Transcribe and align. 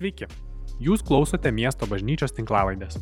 Sveiki, 0.00 0.24
jūs 0.80 1.02
klausote 1.04 1.50
miesto 1.52 1.84
bažnyčios 1.84 2.32
tinklavaidės. 2.32 2.94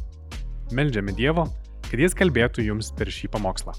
Meldžiame 0.75 1.13
Dievo, 1.15 1.45
kad 1.87 2.01
Jis 2.03 2.17
kalbėtų 2.19 2.65
jums 2.67 2.89
per 2.99 3.07
šį 3.15 3.29
pamokslą. 3.37 3.71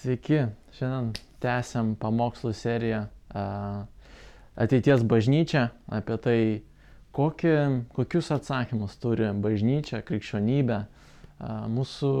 Sveiki, 0.00 0.40
šiandien 0.74 1.14
tęsiam 1.38 1.94
pamokslų 2.02 2.50
seriją 2.50 3.04
Ateities 3.30 5.06
bažnyčia 5.06 5.68
apie 5.86 6.18
tai, 6.26 6.38
kokį, 7.14 7.56
kokius 7.94 8.34
atsakymus 8.40 8.98
turi 8.98 9.30
bažnyčia, 9.38 10.02
krikščionybė 10.02 10.82
mūsų 11.78 12.16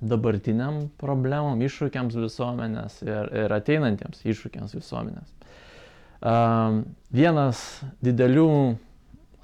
dabartiniam 0.00 0.86
problemom, 1.00 1.60
iššūkiams 1.64 2.16
visuomenės 2.18 3.00
ir, 3.06 3.30
ir 3.44 3.54
ateinantiems 3.54 4.22
iššūkiams 4.22 4.76
visuomenės. 4.78 5.32
Vienas 7.14 7.62
didelių 8.04 8.50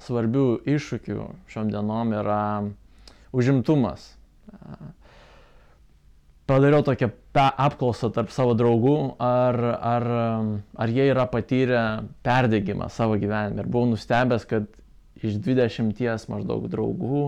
svarbių 0.05 0.45
iššūkių 0.75 1.27
šiom 1.51 1.71
dienom 1.73 2.13
yra 2.15 2.41
užimtumas. 3.35 4.13
Padariau 6.45 6.85
tokią 6.85 7.09
apklausą 7.35 8.11
tarp 8.13 8.29
savo 8.31 8.53
draugų, 8.55 9.15
ar, 9.17 9.57
ar, 9.81 10.05
ar 10.77 10.93
jie 10.93 11.07
yra 11.09 11.25
patyrę 11.31 11.81
perdėgymą 12.23 12.91
savo 12.93 13.17
gyvenime. 13.17 13.63
Ir 13.63 13.71
buvau 13.71 13.89
nustebęs, 13.95 14.45
kad 14.47 14.69
iš 15.25 15.39
20 15.41 16.29
maždaug 16.29 16.69
draugų 16.69 17.25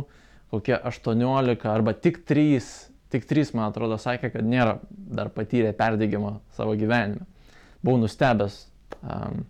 kokie 0.51 0.77
18 0.83 1.67
arba 1.69 1.93
tik 1.93 2.25
3 2.25 2.59
tik 3.13 3.27
trys, 3.27 3.53
man 3.55 3.69
atrodo, 3.69 3.97
sakė, 4.01 4.31
kad 4.33 4.47
nėra 4.47 4.77
dar 4.89 5.29
patyrę 5.33 5.73
perdėgymo 5.77 6.37
savo 6.57 6.75
gyvenime. 6.79 7.27
Buvau 7.83 8.01
nustebęs. 8.01 8.65
Um, 9.03 9.45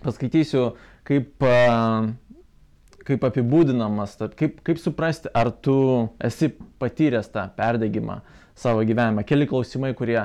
paskaitysiu, 0.00 0.64
kaip, 1.06 1.44
uh, 1.44 2.10
kaip 3.06 3.26
apibūdinamas, 3.28 4.16
kaip, 4.38 4.62
kaip 4.66 4.80
suprasti, 4.82 5.30
ar 5.36 5.52
tu 5.52 5.76
esi 6.24 6.50
patyręs 6.82 7.30
tą 7.34 7.46
perdėgymą 7.58 8.20
savo 8.58 8.82
gyvenime. 8.86 9.26
Keli 9.28 9.48
klausimai, 9.50 9.92
kurie 9.98 10.24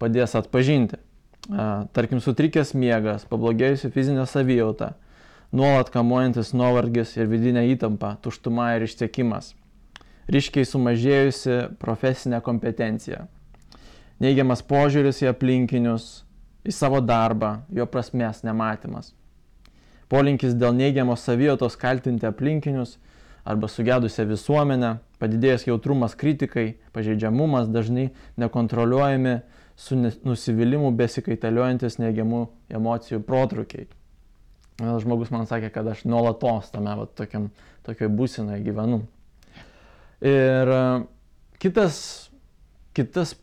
padės 0.00 0.36
atpažinti. 0.38 1.00
Uh, 1.46 1.84
tarkim, 1.94 2.22
sutrikęs 2.22 2.72
miegas, 2.78 3.26
pablogėjusi 3.28 3.92
fizinė 3.94 4.24
savijauta, 4.26 4.94
nuolat 5.54 5.92
kamuojantis 5.94 6.50
nuovargis 6.56 7.14
ir 7.20 7.28
vidinė 7.30 7.68
įtampa, 7.74 8.16
tuštuma 8.24 8.72
ir 8.74 8.88
išsiekimas 8.88 9.52
ryškiai 10.32 10.66
sumažėjusi 10.66 11.58
profesinė 11.82 12.40
kompetencija, 12.44 13.26
neigiamas 14.22 14.64
požiūris 14.66 15.22
į 15.22 15.30
aplinkinius, 15.32 16.24
į 16.66 16.74
savo 16.74 17.00
darbą, 17.04 17.60
jo 17.70 17.86
prasmės 17.86 18.42
nematymas, 18.46 19.12
polinkis 20.10 20.56
dėl 20.58 20.74
neigiamos 20.74 21.24
savijautos 21.26 21.78
kaltinti 21.78 22.26
aplinkinius 22.26 22.96
arba 23.46 23.70
sugedusią 23.70 24.26
visuomenę, 24.26 24.96
padidėjęs 25.22 25.68
jautrumas 25.68 26.16
kritikai, 26.18 26.74
pažeidžiamumas 26.92 27.70
dažnai 27.70 28.10
nekontroliuojami 28.40 29.38
su 29.76 29.96
nusivylimu 29.96 30.90
besikaitaliojantis 30.96 32.00
neigiamų 32.00 32.46
emocijų 32.74 33.20
protrukiai. 33.28 33.86
Žmogus 34.80 35.30
man 35.32 35.46
sakė, 35.48 35.70
kad 35.72 35.86
aš 35.88 36.02
nuolatos 36.08 36.72
tame 36.72 36.92
va, 36.98 37.06
tokiam, 37.16 37.48
tokioj 37.86 38.10
būsinoje 38.12 38.60
gyvenu. 38.64 39.04
Ir 40.24 40.70
kitas, 41.60 42.30
kitas, 42.96 43.34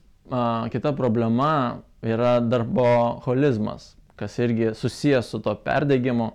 kita 0.74 0.94
problema 0.98 1.84
yra 2.04 2.40
darboholizmas, 2.42 3.94
kas 4.18 4.40
irgi 4.42 4.74
susijęs 4.78 5.30
su 5.30 5.42
to 5.44 5.54
perdėgymu, 5.66 6.32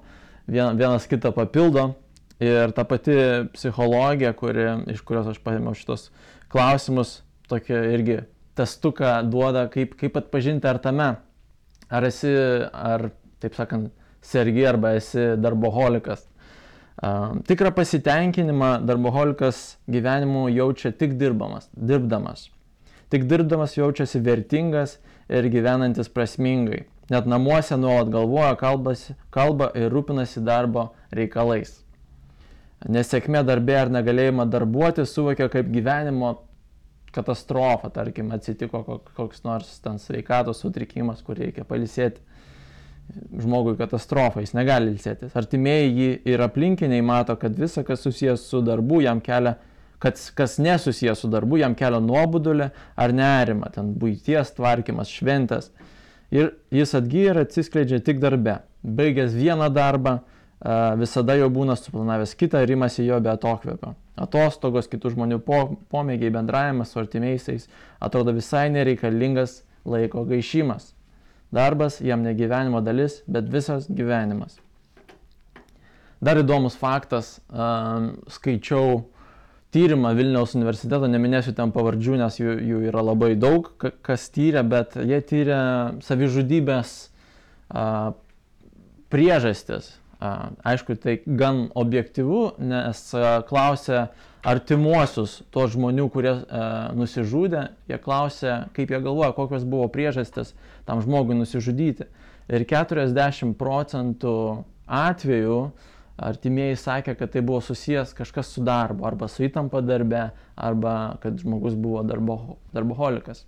vienas 0.49 1.09
kitą 1.11 1.33
papildo. 1.35 1.93
Ir 2.39 2.71
ta 2.71 2.85
pati 2.87 3.15
psichologija, 3.51 4.31
kuri, 4.39 4.67
iš 4.95 5.03
kurios 5.03 5.27
aš 5.27 5.41
paėmiau 5.43 5.75
šitos 5.75 6.13
klausimus, 6.53 7.25
tokia 7.51 7.81
irgi 7.91 8.21
testuką 8.59 9.17
duoda, 9.27 9.65
kaip, 9.73 9.97
kaip 9.99 10.21
atpažinti 10.21 10.69
ar 10.71 10.79
tame, 10.83 11.09
ar 11.91 12.07
esi, 12.07 12.31
ar, 12.71 13.09
taip 13.43 13.59
sakant, 13.59 13.91
sergi 14.23 14.63
arba 14.71 14.95
esi 14.99 15.33
darboholikas. 15.43 16.29
Tikrą 17.47 17.71
pasitenkinimą 17.71 18.87
darboholikas 18.87 19.77
gyvenimu 19.87 20.49
jaučia 20.51 20.91
tik 20.91 21.15
dirbamas, 21.19 21.69
dirbdamas. 21.73 22.49
Tik 23.09 23.29
dirbdamas 23.31 23.77
jaučiasi 23.79 24.19
vertingas 24.21 24.97
ir 25.31 25.47
gyvenantis 25.47 26.11
prasmingai. 26.11 26.87
Net 27.09 27.29
namuose 27.31 27.77
nuolat 27.79 28.11
galvoja, 28.13 28.57
kalbasi, 28.59 29.15
kalba 29.31 29.71
ir 29.79 29.95
rūpinasi 29.95 30.43
darbo 30.45 30.91
reikalais. 31.15 31.79
Nesėkmė 32.85 33.45
darbė 33.47 33.79
ar 33.79 33.95
negalėjimą 33.95 34.49
darbuoti 34.51 35.07
suvokia 35.07 35.49
kaip 35.53 35.71
gyvenimo 35.73 36.35
katastrofa, 37.15 37.89
tarkim, 37.95 38.33
atsitiko 38.35 38.83
koks 39.17 39.45
nors 39.47 39.71
ten 39.83 40.03
sveikatos 40.03 40.61
sutrikimas, 40.63 41.23
kur 41.25 41.39
reikia 41.39 41.65
palisėti 41.65 42.21
žmogui 43.39 43.77
katastrofa, 43.79 44.43
jis 44.45 44.55
negali 44.57 44.93
ilsėtis. 44.93 45.35
Artimieji 45.39 45.91
jį 45.97 46.11
ir 46.29 46.45
aplinkiniai 46.45 47.05
mato, 47.05 47.37
kad 47.41 47.57
visa, 47.57 47.85
kas 47.87 48.03
susijęs 48.05 48.45
su 48.51 48.61
darbu, 48.65 49.01
jam 49.05 49.23
kelia, 49.25 49.57
kad 50.03 50.19
kas 50.39 50.59
nesusijęs 50.63 51.25
su 51.25 51.31
darbu, 51.33 51.59
jam 51.63 51.75
kelia 51.79 52.01
nuobodulį 52.05 52.71
ar 52.97 53.15
nerimą, 53.17 53.71
ten 53.75 53.95
būties 53.99 54.53
tvarkymas, 54.59 55.11
šventės. 55.11 55.71
Ir 56.35 56.53
jis 56.75 56.93
atgyja 56.99 57.33
ir 57.33 57.41
atsiskleidžia 57.45 58.03
tik 58.05 58.21
darbe. 58.21 58.59
Baigęs 58.85 59.33
vieną 59.35 59.71
darbą, 59.75 60.19
visada 61.01 61.39
jau 61.39 61.49
būna 61.55 61.79
suplanavęs 61.79 62.35
kitą 62.39 62.61
ir 62.63 62.75
imasi 62.75 63.07
jo 63.07 63.19
be 63.23 63.31
atokvėpio. 63.33 63.95
Atostogos, 64.19 64.91
kitų 64.91 65.15
žmonių 65.15 65.39
pomėgiai, 65.47 66.33
bendravimas 66.35 66.93
su 66.93 67.01
artimiaisiais 67.01 67.69
atrodo 68.03 68.35
visai 68.35 68.67
nereikalingas 68.75 69.63
laiko 69.87 70.25
gaišimas. 70.27 70.93
Darbas 71.55 72.01
jam 72.05 72.23
ne 72.23 72.35
gyvenimo 72.37 72.81
dalis, 72.85 73.23
bet 73.27 73.49
visas 73.53 73.87
gyvenimas. 73.89 74.59
Dar 76.21 76.41
įdomus 76.41 76.75
faktas, 76.77 77.39
um, 77.49 78.17
skaičiau 78.33 79.05
tyrimą 79.75 80.15
Vilniaus 80.17 80.57
universiteto, 80.59 81.09
neminėsiu 81.11 81.55
ten 81.57 81.73
pavardžių, 81.75 82.17
nes 82.21 82.39
jų, 82.41 82.57
jų 82.71 82.81
yra 82.91 83.05
labai 83.05 83.35
daug, 83.39 83.69
kas 83.79 84.27
tyrė, 84.35 84.65
bet 84.67 84.97
jie 84.99 85.21
tyrė 85.29 85.61
savižudybės 86.05 86.97
priežastis. 89.13 89.93
Aišku, 90.19 90.97
tai 90.99 91.21
gan 91.23 91.69
objektivu, 91.79 92.57
nes 92.59 93.03
klausė 93.47 94.09
artimuosius 94.49 95.37
tos 95.55 95.77
žmonių, 95.77 96.09
kurie 96.11 96.33
e, 96.33 96.63
nusižudė, 96.99 97.69
jie 97.91 97.99
klausė, 98.03 98.55
kaip 98.75 98.91
jie 98.91 98.99
galvoja, 99.05 99.31
kokios 99.37 99.67
buvo 99.69 99.87
priežastis 99.95 100.55
tam 100.89 101.03
žmogui 101.05 101.37
nusižudyti. 101.39 102.09
Ir 102.51 102.65
40 102.67 103.55
procentų 103.61 104.35
atvejų 104.89 105.61
artimieji 106.19 106.81
sakė, 106.83 107.15
kad 107.19 107.31
tai 107.35 107.45
buvo 107.47 107.61
susijęs 107.63 108.15
kažkas 108.19 108.51
su 108.57 108.65
darbu, 108.67 109.07
arba 109.07 109.29
su 109.31 109.45
įtampa 109.47 109.85
darbe, 109.87 110.31
arba 110.57 110.97
kad 111.23 111.39
žmogus 111.39 111.79
buvo 111.79 112.03
darbo, 112.07 112.59
darboholikas. 112.75 113.45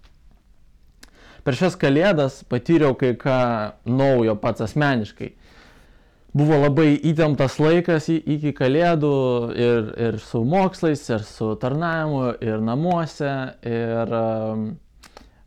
Per 1.43 1.57
šias 1.57 1.75
kalėdas 1.81 2.43
patyriau 2.47 2.95
kai 3.01 3.15
ką 3.19 3.41
naujo 3.89 4.37
pats 4.39 4.63
asmeniškai 4.69 5.33
buvo 6.37 6.59
labai 6.61 6.95
įtemptas 7.11 7.59
laikas 7.61 8.09
iki 8.11 8.53
kalėdų 8.57 9.15
ir, 9.59 9.91
ir 10.09 10.19
su 10.23 10.43
mokslais, 10.47 11.03
ir 11.11 11.25
su 11.27 11.55
tarnavimu, 11.61 12.23
ir 12.45 12.63
namuose. 12.65 13.33
Ir, 13.67 14.15
um, 14.15 14.67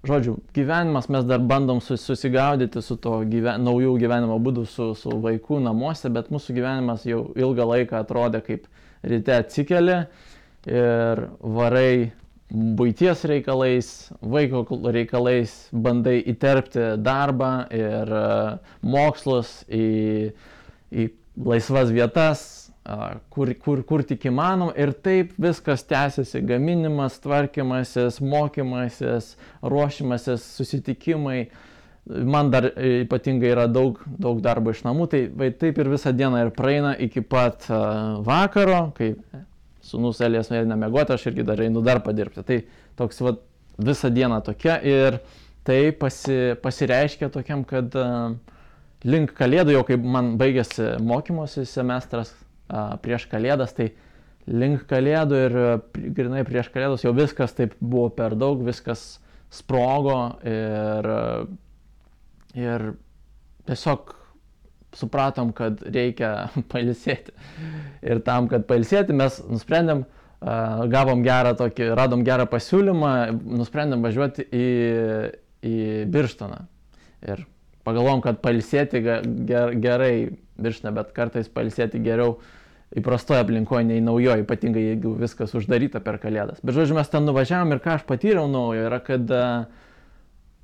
žodžiu, 0.03 0.37
gyvenimas 0.55 1.07
mes 1.13 1.27
dar 1.27 1.43
bandom 1.47 1.79
susigaudyti 1.79 2.83
su 2.83 2.97
to 2.99 3.21
gyven, 3.29 3.63
naujų 3.63 3.95
gyvenimo 4.01 4.39
būdų 4.43 4.65
su, 4.67 4.89
su 4.99 5.15
vaikų 5.23 5.61
namuose, 5.63 6.11
bet 6.11 6.33
mūsų 6.33 6.57
gyvenimas 6.57 7.07
jau 7.07 7.29
ilgą 7.39 7.69
laiką 7.69 8.01
atrodė 8.03 8.43
kaip 8.43 8.67
ryte 9.03 9.37
atsikeli 9.39 10.01
ir 10.67 11.23
varai 11.39 12.11
būties 12.53 13.23
reikalais, 13.25 13.87
vaiko 14.21 14.65
reikalais, 14.93 15.53
bandai 15.71 16.19
įterpti 16.29 16.97
darbą 17.01 17.53
ir 17.73 18.11
uh, 18.13 18.75
mokslus 18.83 19.61
į 19.71 19.87
į 20.93 21.09
laisvas 21.49 21.91
vietas, 21.93 22.43
kur, 23.33 23.53
kur, 23.63 23.81
kur 23.87 24.03
tik 24.03 24.27
įmanoma 24.27 24.73
ir 24.79 24.91
taip 25.05 25.33
viskas 25.41 25.85
tęsiasi- 25.87 26.41
gaminimas, 26.49 27.19
tvarkymasis, 27.23 28.19
mokymasis, 28.21 29.35
ruošimasis, 29.63 30.43
susitikimai. 30.57 31.47
Man 32.05 32.51
dar 32.51 32.63
ypatingai 32.75 33.53
yra 33.53 33.67
daug, 33.71 34.01
daug 34.19 34.41
darbo 34.41 34.71
iš 34.71 34.83
namų, 34.83 35.09
tai 35.09 35.27
vai, 35.27 35.51
taip 35.51 35.77
ir 35.79 35.87
visą 35.87 36.11
dieną 36.11 36.45
ir 36.45 36.51
praeina 36.51 36.97
iki 36.99 37.21
pat 37.21 37.63
vakaro, 37.69 38.93
kai 38.93 39.15
sunus 39.81 40.19
Elijas 40.19 40.49
nueina 40.51 40.75
mėgoti, 40.75 41.13
aš 41.15 41.27
irgi 41.31 41.45
dar 41.45 41.61
einu 41.63 41.81
dar 41.81 42.01
padirbti. 42.03 42.43
Tai 42.43 42.63
toks 42.97 43.21
va, 43.21 43.37
visą 43.79 44.11
dieną 44.11 44.43
tokia 44.43 44.81
ir 44.83 45.21
tai 45.63 45.91
pasi, 45.91 46.57
pasireiškia 46.61 47.31
tokiam, 47.31 47.63
kad 47.63 47.95
uh, 47.95 48.35
link 49.03 49.33
kalėdų, 49.37 49.75
jau 49.77 49.83
kai 49.87 49.97
man 49.99 50.33
baigėsi 50.39 50.95
mokymosi 51.03 51.65
semestras 51.69 52.33
prieš 53.03 53.27
kalėdas, 53.31 53.75
tai 53.75 53.91
link 54.47 54.87
kalėdų 54.89 55.43
ir 55.47 55.57
grinai 56.15 56.43
prieš 56.47 56.71
kalėdus 56.73 57.05
jau 57.05 57.13
viskas 57.15 57.55
taip 57.55 57.75
buvo 57.79 58.09
per 58.15 58.35
daug, 58.39 58.63
viskas 58.65 59.19
sprogo 59.53 60.17
ir, 60.47 61.09
ir 62.57 62.89
tiesiog 63.69 64.15
supratom, 64.97 65.53
kad 65.57 65.81
reikia 65.85 66.49
pailsėti. 66.73 67.33
Ir 68.05 68.21
tam, 68.25 68.49
kad 68.51 68.67
pailsėti, 68.69 69.15
mes 69.17 69.39
nusprendėm, 69.49 70.05
gavom 70.91 71.23
gerą 71.23 71.53
tokį, 71.59 71.93
radom 71.97 72.25
gerą 72.27 72.45
pasiūlymą, 72.51 73.13
nusprendėm 73.61 74.03
važiuoti 74.03 74.45
į, 74.51 74.67
į 75.63 75.75
Birštoną. 76.11 76.65
Ir 77.23 77.45
pagalvom, 77.87 78.23
kad 78.23 78.41
pailsėti 78.43 79.03
ger, 79.03 79.73
gerai 79.83 80.13
Birštone, 80.61 80.93
bet 80.95 81.13
kartais 81.15 81.49
pailsėti 81.51 82.01
geriau 82.03 82.37
įprastoje 82.93 83.41
aplinkoje 83.41 83.87
nei 83.89 84.03
naujoje, 84.05 84.43
ypatingai 84.43 84.83
jeigu 84.91 85.15
viskas 85.17 85.55
uždaryta 85.57 86.01
per 86.05 86.19
kalėdas. 86.21 86.61
Bet 86.61 86.77
žodžiu, 86.77 86.97
mes 86.97 87.09
ten 87.09 87.25
nuvažiavom 87.25 87.73
ir 87.73 87.81
ką 87.81 87.97
aš 87.97 88.05
patyriau 88.09 88.45
naujo 88.51 88.85
yra, 88.85 88.99
kad 89.01 89.33
uh, 89.33 89.65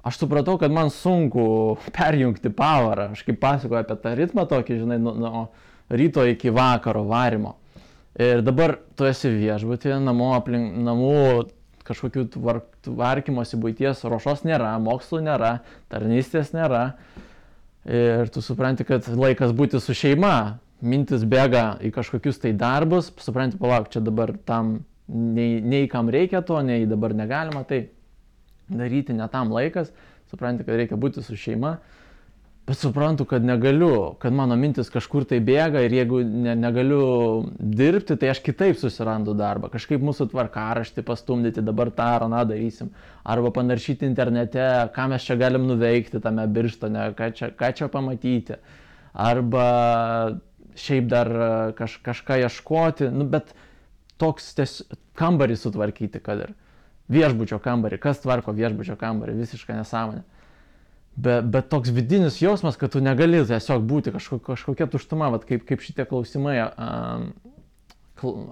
aš 0.03 0.17
supratau, 0.21 0.57
kad 0.61 0.71
man 0.71 0.89
sunku 0.89 1.45
perjungti 1.97 2.51
pavarą. 2.53 3.11
Aš 3.13 3.23
kaip 3.27 3.39
pasakoju 3.41 3.81
apie 3.81 3.97
tą 4.03 4.13
ritmą 4.19 4.45
tokį, 4.49 4.81
žinai, 4.83 4.99
nuo 5.01 5.15
nu, 5.17 5.47
ryto 5.89 6.25
iki 6.27 6.53
vakaro 6.53 7.05
varimo. 7.09 7.55
Ir 8.19 8.43
dabar 8.43 8.75
tu 8.97 9.07
esi 9.07 9.31
viešbutėje, 9.31 9.99
namų, 10.03 10.33
aplink, 10.35 10.77
namų 10.83 11.13
kažkokių 11.87 12.25
tvark, 12.35 12.67
tvarkymosi 12.85 13.59
būties 13.59 14.03
ruošos 14.07 14.45
nėra, 14.47 14.73
mokslo 14.81 15.21
nėra, 15.23 15.59
tarnystės 15.91 16.53
nėra. 16.55 16.83
Ir 17.89 18.29
tu 18.33 18.43
supranti, 18.43 18.85
kad 18.87 19.07
laikas 19.07 19.53
būti 19.55 19.79
su 19.81 19.95
šeima, 19.95 20.59
mintis 20.79 21.25
bėga 21.27 21.79
į 21.83 21.91
kažkokius 21.95 22.41
tai 22.43 22.53
darbus, 22.55 23.09
supranti, 23.23 23.59
palauk, 23.59 23.89
čia 23.91 24.03
dabar 24.03 24.33
tam 24.47 24.79
nei, 25.07 25.59
nei 25.61 25.87
kam 25.91 26.11
reikia 26.11 26.43
to, 26.45 26.59
nei 26.63 26.85
dabar 26.87 27.15
negalima, 27.17 27.63
tai 27.67 27.87
daryti 28.69 29.15
ne 29.15 29.27
tam 29.31 29.51
laikas, 29.55 29.91
supranti, 30.29 30.65
kad 30.67 30.77
reikia 30.77 30.99
būti 30.99 31.23
su 31.25 31.37
šeima, 31.39 31.77
bet 32.69 32.77
suprantu, 32.77 33.25
kad 33.25 33.45
negaliu, 33.45 34.13
kad 34.21 34.33
mano 34.33 34.53
mintis 34.59 34.91
kažkur 34.93 35.25
tai 35.25 35.39
bėga 35.41 35.81
ir 35.87 35.93
jeigu 35.95 36.19
ne, 36.21 36.53
negaliu 36.53 36.99
dirbti, 37.57 38.13
tai 38.21 38.29
aš 38.29 38.43
kitaip 38.45 38.77
susirandu 38.77 39.33
darbą, 39.37 39.71
kažkaip 39.73 40.03
mūsų 40.05 40.27
tvarkaraštį 40.29 41.01
pastumdyti, 41.07 41.63
dabar 41.65 41.89
tą 41.97 42.11
ar 42.19 42.27
aną 42.27 42.43
darysim, 42.51 42.91
arba 43.25 43.49
panaršyti 43.55 44.05
internete, 44.05 44.67
ką 44.93 45.07
mes 45.09 45.25
čia 45.25 45.39
galim 45.41 45.65
nuveikti 45.65 46.21
tame 46.21 46.45
birštone, 46.45 47.09
ką 47.17 47.31
čia, 47.39 47.49
ką 47.57 47.73
čia 47.79 47.89
pamatyti, 47.89 48.59
arba 49.17 49.67
šiaip 50.77 51.09
dar 51.09 51.33
kaž, 51.79 51.97
kažką 52.05 52.37
ieškoti, 52.45 53.09
nu, 53.09 53.25
bet 53.33 53.55
toks 54.21 54.53
ties, 54.59 54.81
kambarį 55.17 55.57
sutvarkyti, 55.57 56.21
kad 56.21 56.45
ir. 56.45 56.57
Viešbučio 57.09 57.57
kambarį, 57.65 57.97
kas 57.97 58.21
tvarko 58.21 58.53
viešbučio 58.53 58.93
kambarį, 59.01 59.39
visiška 59.41 59.73
nesąmonė. 59.73 60.21
Bet, 61.19 61.47
bet 61.51 61.67
toks 61.67 61.91
vidinis 61.91 62.37
jausmas, 62.39 62.77
kad 62.79 62.93
tu 62.93 63.01
negali 63.03 63.41
tiesiog 63.43 63.83
būti 63.87 64.13
kažkokia, 64.13 64.53
kažkokia 64.53 64.85
tuštuma, 64.93 65.31
vat, 65.33 65.43
kaip, 65.47 65.65
kaip 65.67 65.81
šitie 65.83 66.05
klausimai 66.07 66.61
um, 66.63 67.25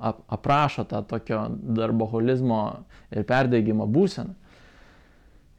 ap, 0.03 0.19
aprašo 0.35 0.83
tą 0.89 0.99
tokio 1.07 1.45
darboholizmo 1.77 2.59
ir 3.13 3.23
perdėgymo 3.29 3.87
būseną. 3.87 4.35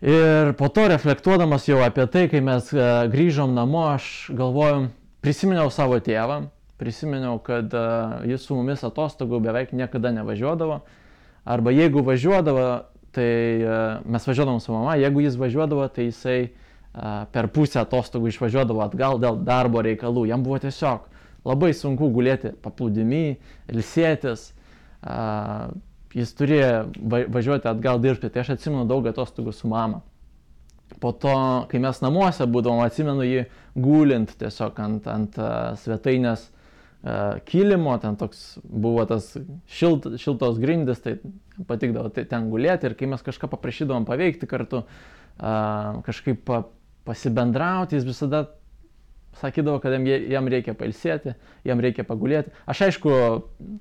Ir 0.05 0.53
po 0.59 0.69
to 0.71 0.85
reflektuodamas 0.93 1.65
jau 1.71 1.81
apie 1.87 2.05
tai, 2.13 2.27
kai 2.31 2.45
mes 2.45 2.69
uh, 2.77 3.07
grįžom 3.11 3.57
namo, 3.57 3.87
aš 3.95 4.29
galvojom, 4.37 4.91
prisiminiau 5.25 5.73
savo 5.75 5.97
tėvą, 6.05 6.43
prisiminiau, 6.83 7.41
kad 7.43 7.73
uh, 7.73 8.21
jis 8.29 8.45
su 8.45 8.59
mumis 8.59 8.85
atostogų 8.85 9.41
beveik 9.49 9.73
niekada 9.73 10.13
nevažiuodavo, 10.21 10.83
Arba 11.49 11.73
jeigu 11.73 12.03
važiuodavo, 12.05 12.71
tai 13.17 13.33
uh, 13.65 14.01
mes 14.05 14.27
važiuodavom 14.29 14.61
su 14.61 14.75
mama, 14.75 14.99
jeigu 15.01 15.23
jis 15.25 15.39
važiuodavo, 15.41 15.87
tai 15.89 16.11
jisai 16.11 16.41
uh, 16.43 16.65
per 17.33 17.49
pusę 17.55 17.83
atostogų 17.83 18.33
išvažiuodavo 18.33 18.83
atgal 18.85 19.21
dėl 19.23 19.39
darbo 19.47 19.83
reikalų. 19.85 20.27
Jam 20.31 20.43
buvo 20.47 20.59
tiesiog 20.63 21.07
labai 21.47 21.73
sunku 21.77 22.11
gulėti 22.13 22.53
paplūdimi, 22.65 23.39
ilsėtis. 23.73 24.51
Jis 26.19 26.31
turėjo 26.35 26.87
važiuoti 27.31 27.69
atgal 27.71 28.01
dirbti, 28.03 28.31
tai 28.33 28.43
aš 28.43 28.57
atsimenu 28.57 28.87
daug 28.89 29.07
atostogų 29.07 29.53
su 29.55 29.71
mama. 29.71 30.03
Po 31.03 31.13
to, 31.13 31.35
kai 31.69 31.81
mes 31.85 31.99
namuose 32.01 32.47
būdavom, 32.49 32.81
atsimenu 32.81 33.27
jį 33.27 33.43
gulint 33.77 34.33
tiesiog 34.41 34.79
ant, 34.81 35.11
ant 35.13 35.37
svetainės 35.83 36.49
kilimo, 37.47 37.93
ten 38.03 38.17
toks 38.19 38.57
buvo 38.65 39.05
tas 39.07 39.29
šilt, 39.71 40.09
šiltos 40.19 40.59
grindis, 40.59 41.05
tai 41.05 41.19
patikdavo 41.69 42.11
tai 42.15 42.25
ten 42.27 42.49
gulėti 42.51 42.89
ir 42.89 42.97
kai 42.99 43.07
mes 43.13 43.23
kažką 43.23 43.51
paprašydavom 43.53 44.09
paveikti 44.09 44.49
kartu, 44.51 44.83
kažkaip 45.39 46.51
pasibendrauti, 47.09 47.97
jis 47.97 48.07
visada 48.07 48.45
sakydavo, 49.39 49.79
kad 49.83 49.95
jam, 49.95 50.49
reikia 50.51 50.75
pailsėti, 50.77 51.35
jam 51.67 51.81
reikia 51.83 52.05
pagulėti. 52.07 52.53
Aš 52.69 52.85
aišku, 52.89 53.17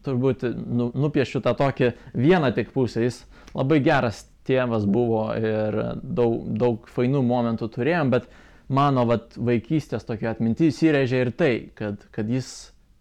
turbūt 0.06 0.45
nu, 0.53 0.91
nupiešiu 0.95 1.41
tą 1.45 1.56
tokį 1.57 1.91
vieną 2.15 2.51
tik 2.56 2.74
pusę, 2.75 3.03
jis 3.06 3.24
labai 3.57 3.79
geras 3.85 4.25
tėvas 4.47 4.85
buvo 4.88 5.27
ir 5.35 5.77
daug, 6.03 6.45
daug 6.62 6.88
fainų 6.94 7.24
momentų 7.25 7.71
turėjom, 7.74 8.13
bet 8.13 8.29
mano 8.69 9.07
vat, 9.09 9.35
vaikystės 9.35 10.07
tokia 10.07 10.31
atmintis 10.35 10.80
įrėžė 10.85 11.23
ir 11.25 11.33
tai, 11.35 11.53
kad, 11.75 12.06
kad 12.13 12.30
jis 12.31 12.51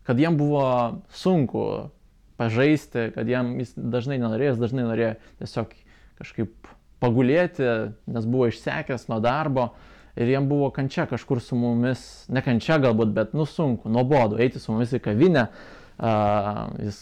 kad 0.07 0.21
jam 0.21 0.37
buvo 0.39 0.95
sunku 1.11 1.91
pažaisti, 2.37 3.11
kad 3.15 3.29
jam 3.29 3.57
jis 3.59 3.73
dažnai 3.75 4.21
nenorėjo, 4.21 4.53
jis 4.55 4.61
dažnai 4.61 4.85
norėjo 4.87 5.13
tiesiog 5.41 5.73
kažkaip 6.21 6.71
pagulėti, 7.03 7.67
nes 8.07 8.29
buvo 8.31 8.47
išsekęs 8.53 9.09
nuo 9.11 9.19
darbo 9.25 9.71
ir 10.17 10.29
jam 10.33 10.49
buvo 10.49 10.71
kančia 10.71 11.07
kažkur 11.07 11.41
su 11.45 11.57
mumis, 11.57 12.01
ne 12.33 12.43
kančia 12.43 12.79
galbūt, 12.83 13.13
bet 13.17 13.37
nusunku, 13.37 13.91
nuobodu, 13.93 14.41
eiti 14.41 14.61
su 14.63 14.73
mumis 14.73 14.95
į 14.97 15.03
kavinę, 15.05 15.47
uh, 15.51 16.63
jis 16.81 17.01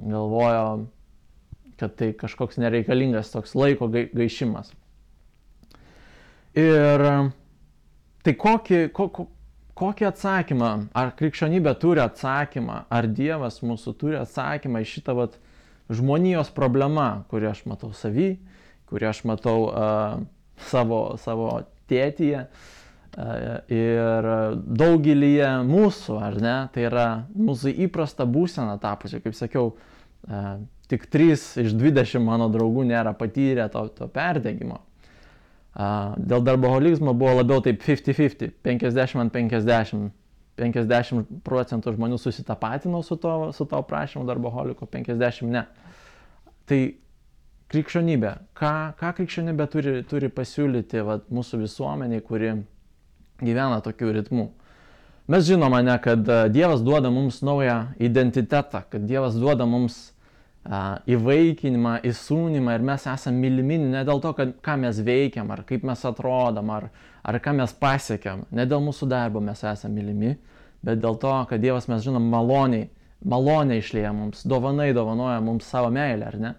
galvojo, 0.00 0.86
kad 1.78 1.94
tai 1.98 2.12
kažkoks 2.16 2.58
nereikalingas 2.62 3.32
toks 3.34 3.54
laiko 3.58 3.88
gaišimas. 3.92 4.72
Ir 6.54 7.02
tai 8.24 8.34
kokį, 8.38 8.80
ko, 8.94 9.08
kokį 9.74 10.06
atsakymą, 10.08 10.70
ar 10.94 11.12
krikščionybė 11.18 11.74
turi 11.82 12.02
atsakymą, 12.04 12.84
ar 12.88 13.08
Dievas 13.10 13.58
mūsų 13.66 13.96
turi 13.98 14.20
atsakymą 14.20 14.84
į 14.84 14.90
šitą 14.92 15.16
vat, 15.18 15.38
žmonijos 15.92 16.52
problemą, 16.54 17.24
kurią 17.28 17.50
aš 17.52 17.64
matau 17.68 17.90
savy, 17.92 18.36
kurią 18.88 19.10
aš 19.10 19.24
matau 19.28 19.66
uh, 19.66 20.22
savo, 20.70 21.00
savo 21.20 21.50
tėtyje 21.90 22.44
uh, 22.46 23.48
ir 23.72 24.30
daugelį 24.82 25.34
mūsų, 25.68 26.20
ar 26.28 26.38
ne, 26.42 26.56
tai 26.74 26.88
yra 26.88 27.08
mūsų 27.34 27.74
įprasta 27.86 28.26
būsena 28.26 28.78
tapusi, 28.82 29.20
kaip 29.24 29.36
sakiau, 29.38 29.74
uh, 29.74 30.56
tik 30.88 31.06
3 31.10 31.36
iš 31.64 31.76
20 31.76 32.20
mano 32.24 32.48
draugų 32.52 32.84
nėra 32.88 33.14
patyrę 33.16 33.68
to, 33.72 33.86
to 33.96 34.08
perdegimo. 34.12 34.82
Dėl 35.74 36.44
darboholizmo 36.46 37.16
buvo 37.18 37.40
labiau 37.40 37.62
taip 37.64 37.80
50-50, 37.82 38.60
50 38.62 39.24
ant 39.24 39.34
50. 39.34 40.12
50 40.54 41.40
procentų 41.42 41.96
žmonių 41.96 42.14
susitapatino 42.22 43.00
su 43.02 43.16
to, 43.18 43.50
su 43.50 43.64
to 43.66 43.80
prašymu 43.82 44.22
darboholiko, 44.28 44.86
50 44.86 45.50
ne. 45.50 45.64
Tai 46.70 46.78
krikščionybė, 47.74 48.32
ką, 48.58 48.72
ką 49.00 49.12
krikščionybė 49.18 49.66
turi, 49.72 49.94
turi 50.08 50.30
pasiūlyti 50.32 51.02
vat, 51.06 51.26
mūsų 51.34 51.64
visuomeniai, 51.64 52.22
kuri 52.24 52.54
gyvena 53.42 53.80
tokiu 53.84 54.12
ritmu. 54.14 54.50
Mes 55.28 55.46
žinome, 55.48 55.80
ne, 55.82 55.94
kad 56.04 56.26
Dievas 56.52 56.82
duoda 56.84 57.10
mums 57.10 57.40
naują 57.42 57.94
identitetą, 57.98 58.82
kad 58.90 59.06
Dievas 59.08 59.38
duoda 59.40 59.64
mums 59.66 60.14
įvaikinimą, 60.64 61.98
įsūnymą 62.08 62.74
ir 62.76 62.84
mes 62.84 63.04
esame 63.08 63.42
mylimi 63.42 63.78
ne 63.82 64.04
dėl 64.04 64.20
to, 64.24 64.32
kad, 64.36 64.54
ką 64.64 64.76
mes 64.80 65.00
veikiam, 65.04 65.50
ar 65.52 65.64
kaip 65.68 65.84
mes 65.84 66.04
atrodom, 66.08 66.70
ar, 66.72 66.88
ar 67.24 67.38
ką 67.44 67.52
mes 67.58 67.72
pasiekėm, 67.80 68.46
ne 68.52 68.64
dėl 68.68 68.80
mūsų 68.84 69.08
darbo 69.08 69.42
mes 69.44 69.60
esame 69.60 70.00
mylimi, 70.00 70.34
bet 70.84 71.02
dėl 71.04 71.18
to, 71.20 71.34
kad 71.50 71.60
Dievas 71.60 71.88
mes 71.88 72.04
žinom 72.04 72.28
maloniai, 72.32 72.88
maloniai 73.24 73.80
išlėja 73.80 74.12
mums, 74.16 74.44
dovanai 74.48 74.92
dovanoja 74.96 75.40
mums 75.44 75.68
savo 75.68 75.92
meilę, 75.92 76.32
ar 76.32 76.40
ne? 76.40 76.54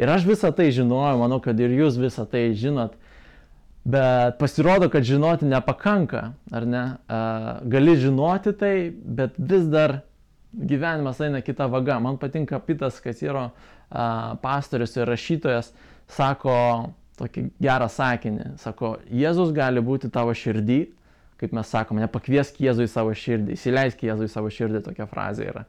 Ir 0.00 0.08
aš 0.08 0.24
visą 0.24 0.48
tai 0.56 0.70
žinojau, 0.72 1.18
manau, 1.20 1.40
kad 1.44 1.58
ir 1.60 1.74
jūs 1.76 1.98
visą 2.00 2.24
tai 2.28 2.46
žinot, 2.56 2.94
bet 3.84 4.38
pasirodo, 4.40 4.88
kad 4.92 5.04
žinoti 5.04 5.48
nepakanka, 5.48 6.30
ar 6.52 6.68
ne? 6.68 6.84
Gali 7.68 7.96
žinoti 8.00 8.54
tai, 8.56 8.74
bet 8.90 9.36
vis 9.36 9.66
dar 9.68 10.00
gyvenimas 10.56 11.20
eina 11.20 11.42
kita 11.44 11.68
vaga. 11.70 11.98
Man 12.00 12.16
patinka 12.20 12.58
Pitas 12.64 13.00
Kasiro 13.04 13.50
pastorius 14.42 14.96
ir 14.96 15.08
rašytojas, 15.10 15.72
sako, 16.10 16.56
tokį 17.20 17.44
gerą 17.60 17.90
sakinį. 17.92 18.54
Sako, 18.62 18.94
Jėzus 19.12 19.52
gali 19.56 19.82
būti 19.84 20.08
tavo 20.12 20.32
širdį, 20.36 20.80
kaip 21.40 21.52
mes 21.56 21.68
sakome, 21.72 22.02
nepakviesk 22.04 22.56
Jėzui 22.60 22.88
savo 22.88 23.12
širdį, 23.16 23.58
įsileisk 23.58 24.02
Jėzui 24.04 24.28
savo 24.32 24.48
širdį, 24.52 24.82
tokia 24.88 25.06
frazė 25.10 25.50
yra. 25.52 25.66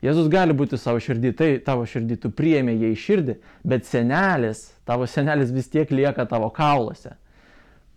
Jėzus 0.00 0.30
gali 0.32 0.54
būti 0.56 0.78
savo 0.80 1.00
širdį, 1.02 1.32
tai 1.36 1.48
tavo 1.64 1.84
širdį 1.88 2.16
tu 2.22 2.30
priemi 2.32 2.72
jį 2.78 2.92
į 2.94 3.00
širdį, 3.00 3.34
bet 3.68 3.88
senelis, 3.88 4.70
tavo 4.88 5.08
senelis 5.10 5.52
vis 5.52 5.68
tiek 5.68 5.90
lieka 5.92 6.24
tavo 6.28 6.48
kaulose. 6.56 7.16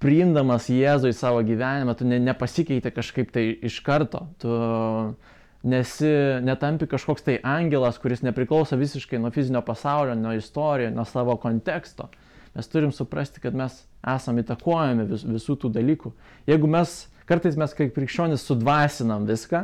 Priimdamas 0.04 0.68
Jėzų 0.68 1.14
į 1.14 1.16
savo 1.16 1.40
gyvenimą, 1.48 1.96
tu 1.96 2.08
ne, 2.08 2.18
nepasikeiti 2.20 2.92
kažkaip 2.92 3.32
tai 3.32 3.46
iš 3.64 3.78
karto, 3.86 4.26
tu 4.44 4.52
nesi, 5.64 6.12
netampi 6.44 6.90
kažkoks 6.92 7.24
tai 7.24 7.38
angelas, 7.40 8.02
kuris 8.04 8.26
nepriklauso 8.26 8.76
visiškai 8.76 9.22
nuo 9.24 9.32
fizinio 9.32 9.64
pasaulio, 9.64 10.18
nuo 10.20 10.36
istorijos, 10.36 10.92
nuo 10.92 11.08
savo 11.08 11.38
konteksto. 11.40 12.10
Mes 12.54 12.68
turim 12.68 12.92
suprasti, 12.92 13.40
kad 13.42 13.56
mes 13.56 13.80
esame 14.04 14.44
įtakojami 14.44 15.08
vis, 15.10 15.24
visų 15.24 15.56
tų 15.64 15.72
dalykų. 15.80 16.12
Jeigu 16.52 16.68
mes, 16.70 16.98
kartais 17.30 17.56
mes 17.58 17.72
kaip 17.80 17.96
krikščionis 17.96 18.44
sudvasinam 18.44 19.24
viską 19.30 19.64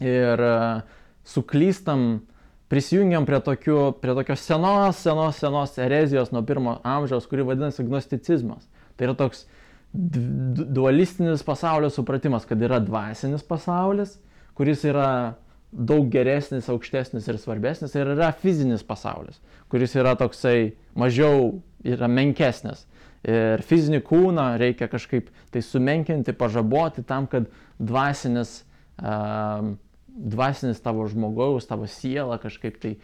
ir 0.00 0.46
uh, 0.46 0.99
suklystam, 1.26 2.22
prisijungiam 2.70 3.26
prie, 3.26 3.40
tokių, 3.42 3.78
prie 4.02 4.14
tokios 4.14 4.44
senos, 4.46 5.00
senos, 5.02 5.40
senos 5.42 5.78
erezijos 5.82 6.30
nuo 6.34 6.42
pirmo 6.46 6.78
amžiaus, 6.86 7.26
kuri 7.30 7.46
vadinasi 7.48 7.86
gnosticizmas. 7.88 8.68
Tai 8.96 9.08
yra 9.08 9.16
toks 9.18 9.46
dualistinis 9.92 11.42
pasaulio 11.42 11.90
supratimas, 11.90 12.46
kad 12.46 12.60
yra 12.62 12.78
dvasinis 12.82 13.42
pasaulis, 13.46 14.14
kuris 14.54 14.84
yra 14.86 15.34
daug 15.70 16.06
geresnis, 16.10 16.68
aukštesnis 16.70 17.26
ir 17.30 17.38
svarbesnis, 17.38 17.94
ir 17.94 18.12
yra 18.14 18.30
fizinis 18.34 18.82
pasaulis, 18.86 19.38
kuris 19.70 19.94
yra 19.98 20.16
toksai 20.18 20.72
mažiau, 20.98 21.60
yra 21.86 22.10
menkesnis. 22.10 22.86
Ir 23.26 23.60
fizinį 23.66 24.00
kūną 24.06 24.46
reikia 24.62 24.88
kažkaip 24.88 25.28
tai 25.52 25.60
sumenkinti, 25.62 26.32
pažaboti 26.38 27.04
tam, 27.06 27.26
kad 27.30 27.50
dvasinis 27.78 28.62
uh, 29.02 29.74
dvasinis 30.14 30.82
tavo 30.82 31.06
žmogaus, 31.10 31.68
tavo 31.68 31.88
siela 31.90 32.38
kažkaip 32.42 32.78
tai 32.82 32.94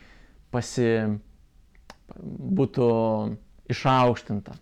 pasi, 0.55 1.19
būtų 2.17 2.87
išaukštinta. 3.73 4.57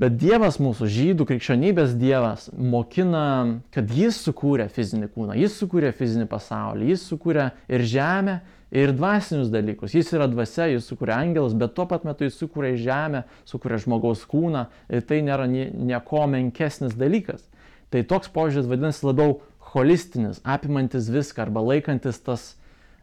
Bet 0.00 0.14
Dievas 0.16 0.56
mūsų, 0.56 0.86
žydų 0.88 1.26
krikščionybės 1.28 1.92
Dievas, 2.00 2.46
mokina, 2.56 3.60
kad 3.74 3.90
Jis 3.92 4.22
sukūrė 4.24 4.70
fizinį 4.72 5.10
kūną, 5.12 5.36
Jis 5.36 5.58
sukūrė 5.60 5.90
fizinį 5.92 6.24
pasaulį, 6.30 6.88
Jis 6.94 7.04
sukūrė 7.10 7.50
ir 7.68 7.84
žemę, 7.84 8.38
ir 8.70 8.94
dvasinius 8.96 9.50
dalykus. 9.52 9.92
Jis 9.98 10.12
yra 10.16 10.28
dvasia, 10.30 10.70
Jis 10.70 10.88
sukūrė 10.88 11.18
angelus, 11.18 11.56
bet 11.58 11.74
tuo 11.76 11.84
pat 11.90 12.06
metu 12.08 12.24
Jis 12.24 12.38
sukūrė 12.40 12.72
žemę, 12.80 13.24
sukūrė 13.50 13.80
žmogaus 13.84 14.22
kūną 14.30 14.68
ir 14.88 15.04
tai 15.04 15.20
nėra 15.26 15.48
nieko 15.50 16.24
menkesnis 16.30 16.96
dalykas. 16.96 17.44
Tai 17.90 18.04
toks 18.06 18.30
požiūris 18.30 18.70
vadinasi 18.70 19.04
labiau 19.08 19.40
holistinis, 19.74 20.40
apimantis 20.44 21.10
viską 21.12 21.44
arba 21.46 21.62
laikantis 21.64 22.18
tas, 22.26 22.46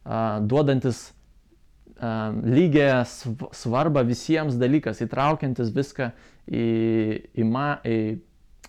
uh, 0.05 0.39
duodantis 0.43 1.11
uh, 2.01 2.33
lygią 2.43 3.03
svarbą 3.55 4.03
visiems 4.07 4.57
dalykas, 4.59 5.01
įtraukiantis 5.05 5.71
viską 5.75 6.11
į, 6.47 6.65
į, 7.37 7.47
ma, 7.47 7.69
į, 7.87 8.17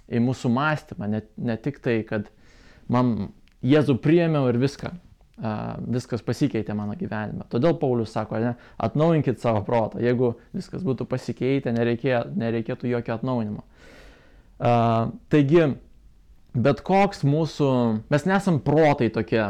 į 0.08 0.22
mūsų 0.24 0.52
mąstymą, 0.54 1.10
ne, 1.10 1.24
ne 1.36 1.58
tik 1.62 1.82
tai, 1.84 2.00
kad 2.08 2.30
man 2.90 3.32
Jėzų 3.58 3.96
priėmiau 3.98 4.46
ir 4.52 4.60
viską, 4.62 4.92
uh, 5.42 5.56
viskas 5.90 6.22
pasikeitė 6.22 6.76
mano 6.78 6.94
gyvenime. 6.94 7.42
Todėl 7.50 7.74
Paulius 7.80 8.12
sako, 8.14 8.38
ne, 8.38 8.52
atnaujinkit 8.78 9.42
savo 9.42 9.64
protą. 9.66 9.98
Jeigu 9.98 10.36
viskas 10.54 10.84
būtų 10.86 11.08
pasikeitę, 11.10 11.72
nereikė, 11.74 12.20
nereikėtų 12.38 12.92
jokio 12.92 13.16
atnaujinimo. 13.16 13.64
Uh, 14.58 15.10
taigi, 15.34 15.72
bet 16.54 16.82
koks 16.86 17.24
mūsų, 17.26 17.68
mes 18.12 18.24
nesam 18.28 18.60
protai 18.64 19.10
tokie, 19.12 19.42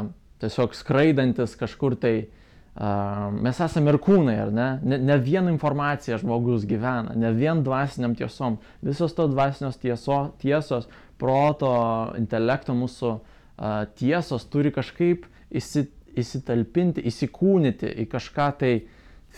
tiesiog 0.43 0.75
skraidantis 0.77 1.57
kažkur 1.59 1.97
tai, 2.01 2.15
uh, 2.27 3.29
mes 3.35 3.61
esame 3.65 3.95
ir 3.95 4.01
kūnai, 4.03 4.37
ar 4.47 4.53
ne? 4.55 4.69
ne? 4.83 5.01
Ne 5.11 5.19
vien 5.23 5.51
informacija 5.51 6.19
žmogus 6.21 6.67
gyvena, 6.69 7.17
ne 7.19 7.33
vien 7.37 7.63
dvasiniam 7.67 8.15
tiesom, 8.19 8.59
visos 8.85 9.17
to 9.17 9.29
dvasinios 9.31 9.81
tieso, 9.83 10.21
tiesos, 10.43 10.89
proto, 11.19 11.73
intelekto 12.19 12.77
mūsų 12.79 13.15
uh, 13.15 13.83
tiesos 13.99 14.47
turi 14.51 14.71
kažkaip 14.75 15.27
įsi, 15.51 15.89
įsitalpinti, 16.19 17.03
įsikūnyti 17.09 17.91
į 18.05 18.07
kažką 18.11 18.53
tai 18.61 18.73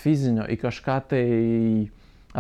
fizinio, 0.01 0.45
į 0.49 0.57
kažką 0.61 0.99
tai 1.11 1.25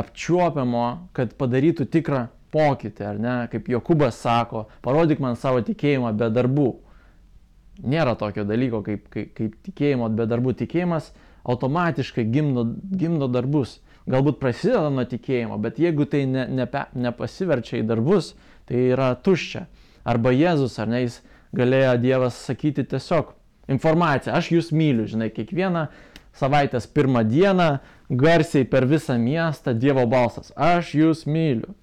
apčiuopiamo, 0.00 0.84
kad 1.16 1.32
padarytų 1.38 1.88
tikrą 1.90 2.28
pokytį, 2.54 3.06
ar 3.06 3.18
ne, 3.20 3.34
kaip 3.52 3.68
Jokubas 3.70 4.18
sako, 4.20 4.66
parodyk 4.84 5.22
man 5.22 5.38
savo 5.38 5.62
tikėjimą 5.64 6.12
be 6.18 6.30
darbų. 6.34 6.70
Nėra 7.80 8.16
tokio 8.18 8.44
dalyko 8.44 8.82
kaip, 8.84 9.06
kaip, 9.12 9.32
kaip 9.36 9.54
tikėjimo 9.68 10.10
be 10.12 10.26
darbų. 10.28 10.52
Tikėjimas 10.58 11.12
automatiškai 11.48 12.26
gimdo, 12.28 12.66
gimdo 12.90 13.30
darbus. 13.30 13.78
Galbūt 14.10 14.40
prasideda 14.40 14.90
nuo 14.92 15.04
tikėjimo, 15.08 15.58
bet 15.62 15.78
jeigu 15.80 16.06
tai 16.08 16.24
ne, 16.28 16.46
nepe, 16.60 16.86
nepasiverčia 16.98 17.78
į 17.80 17.86
darbus, 17.88 18.34
tai 18.68 18.88
yra 18.90 19.12
tuščia. 19.14 19.66
Arba 20.08 20.32
Jėzus, 20.34 20.78
ar 20.82 20.90
ne, 20.90 21.04
jis 21.04 21.20
galėjo 21.56 21.94
Dievas 22.02 22.38
sakyti 22.48 22.84
tiesiog 22.90 23.34
informaciją, 23.70 24.34
aš 24.34 24.50
jūs 24.56 24.70
myliu, 24.74 25.06
žinai, 25.08 25.28
kiekvieną 25.34 25.86
savaitės 26.36 26.88
pirmą 26.90 27.22
dieną 27.28 27.68
garsiai 28.10 28.66
per 28.66 28.88
visą 28.90 29.18
miestą 29.20 29.76
Dievo 29.76 30.06
balsas, 30.10 30.50
aš 30.56 30.94
jūs 30.96 31.26
myliu 31.28 31.76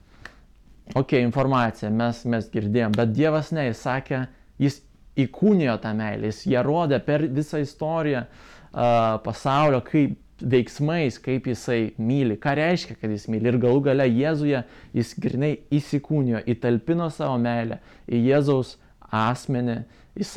ok, 0.95 1.17
informacija, 1.19 1.89
mes, 1.91 2.23
mes 2.29 2.47
girdėjom, 2.53 2.95
bet 2.95 3.11
Dievas 3.15 3.51
ne, 3.55 3.67
jis 3.69 3.81
sakė, 3.83 4.21
jis 4.61 4.79
įkūnijo 5.17 5.75
tą 5.81 5.91
meilę, 5.97 6.29
jis 6.29 6.45
ją 6.53 6.63
rodė 6.65 7.01
per 7.03 7.25
visą 7.33 7.59
istoriją 7.63 8.23
uh, 8.27 9.17
pasaulio, 9.25 9.81
kaip 9.85 10.17
veiksmais, 10.37 11.17
kaip 11.21 11.47
jisai 11.49 11.93
myli, 11.97 12.37
ką 12.37 12.53
reiškia, 12.57 12.97
kad 13.01 13.11
jis 13.11 13.25
myli. 13.31 13.49
Ir 13.49 13.57
galų 13.61 13.81
gale 13.89 14.05
Jėzuje 14.05 14.63
jis 14.93 15.13
grinai 15.17 15.53
įsikūnijo, 15.73 16.43
įtalpino 16.53 17.09
savo 17.13 17.39
meilę 17.41 17.79
į 18.05 18.21
Jėzaus 18.27 18.75
asmenį, 19.13 19.79
jis 20.17 20.35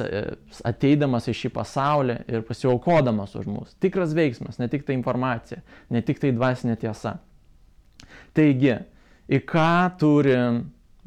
ateidamas 0.66 1.28
į 1.28 1.34
šį 1.36 1.50
pasaulį 1.56 2.16
ir 2.30 2.44
pasiaukodamas 2.48 3.36
už 3.36 3.48
mus. 3.50 3.74
Tikras 3.80 4.14
veiksmas, 4.16 4.60
ne 4.60 4.68
tik 4.72 4.86
tai 4.88 4.96
informacija, 4.96 5.60
ne 5.92 6.02
tik 6.04 6.20
tai 6.22 6.32
dvasinė 6.36 6.78
tiesa. 6.80 7.18
Taigi, 8.36 8.78
į 9.30 9.40
ką 9.46 9.72
turi 10.00 10.36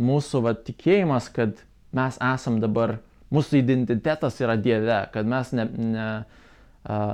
mūsų 0.04 0.44
va, 0.46 0.54
tikėjimas, 0.56 1.28
kad 1.34 1.60
mes 1.94 2.18
esam 2.24 2.60
dabar, 2.64 2.98
mūsų 3.34 3.60
identitetas 3.60 4.40
yra 4.42 4.56
Dieve, 4.60 5.02
kad 5.14 5.28
mes 5.30 5.52
ne, 5.58 5.66
ne, 5.78 6.08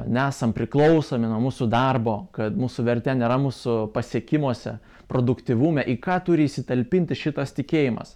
nesam 0.09 0.53
priklausomi 0.55 1.29
nuo 1.29 1.39
mūsų 1.47 1.69
darbo, 1.71 2.21
kad 2.35 2.55
mūsų 2.57 2.85
vertė 2.87 3.15
nėra 3.17 3.39
mūsų 3.41 3.89
pasiekimuose, 3.93 4.77
produktivume, 5.09 5.81
į 5.81 5.97
ką 6.03 6.19
turi 6.25 6.45
įsitalpinti 6.49 7.17
šitas 7.17 7.55
tikėjimas, 7.57 8.15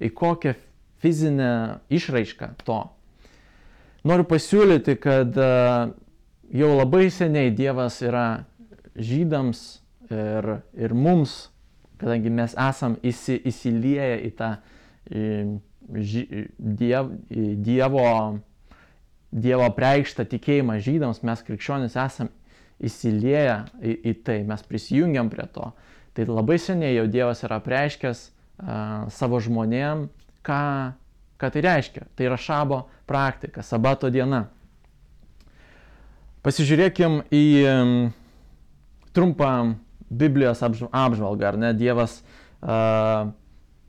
į 0.00 0.10
kokią 0.16 0.54
fizinę 1.00 1.50
išraišką 1.92 2.50
to. 2.64 2.82
Noriu 4.04 4.26
pasiūlyti, 4.28 4.98
kad 5.00 5.36
jau 6.52 6.70
labai 6.76 7.06
seniai 7.12 7.52
Dievas 7.56 8.02
yra 8.04 8.44
žydams 8.94 9.62
ir, 10.12 10.50
ir 10.76 10.92
mums 10.92 11.53
kadangi 12.04 12.30
mes 12.30 12.52
esam 12.60 12.98
įsi, 13.00 13.38
įsilieję 13.48 14.16
į 14.28 14.30
tą 14.36 14.50
ži, 15.08 16.24
diev, 16.58 17.10
dievo, 17.64 18.08
dievo 19.32 19.68
preikštą 19.76 20.26
tikėjimą 20.28 20.78
žydams, 20.84 21.22
mes 21.24 21.44
krikščionys 21.46 21.96
esam 21.96 22.30
įsilieję 22.84 23.56
į, 23.80 23.94
į 24.10 24.14
tai, 24.26 24.38
mes 24.46 24.64
prisijungiam 24.68 25.30
prie 25.32 25.46
to. 25.54 25.70
Tai 26.14 26.26
labai 26.30 26.58
seniai 26.62 26.94
jau 26.94 27.06
Dievas 27.10 27.42
yra 27.42 27.58
preiškęs 27.62 28.20
uh, 28.28 29.06
savo 29.10 29.40
žmonėm, 29.42 30.06
ką, 30.46 30.60
ką 31.40 31.50
tai 31.50 31.62
reiškia. 31.64 32.04
Tai 32.14 32.28
yra 32.28 32.38
šabo 32.38 32.84
praktika, 33.08 33.64
sabato 33.66 34.10
diena. 34.14 34.44
Pasižiūrėkim 36.44 37.22
į 37.34 37.44
um, 37.66 37.96
trumpą 39.16 39.50
Biblijos 40.20 40.62
apžvalgą, 40.64 41.48
ar 41.50 41.58
ne, 41.60 41.72
Dievas 41.76 42.20
uh, 42.62 43.30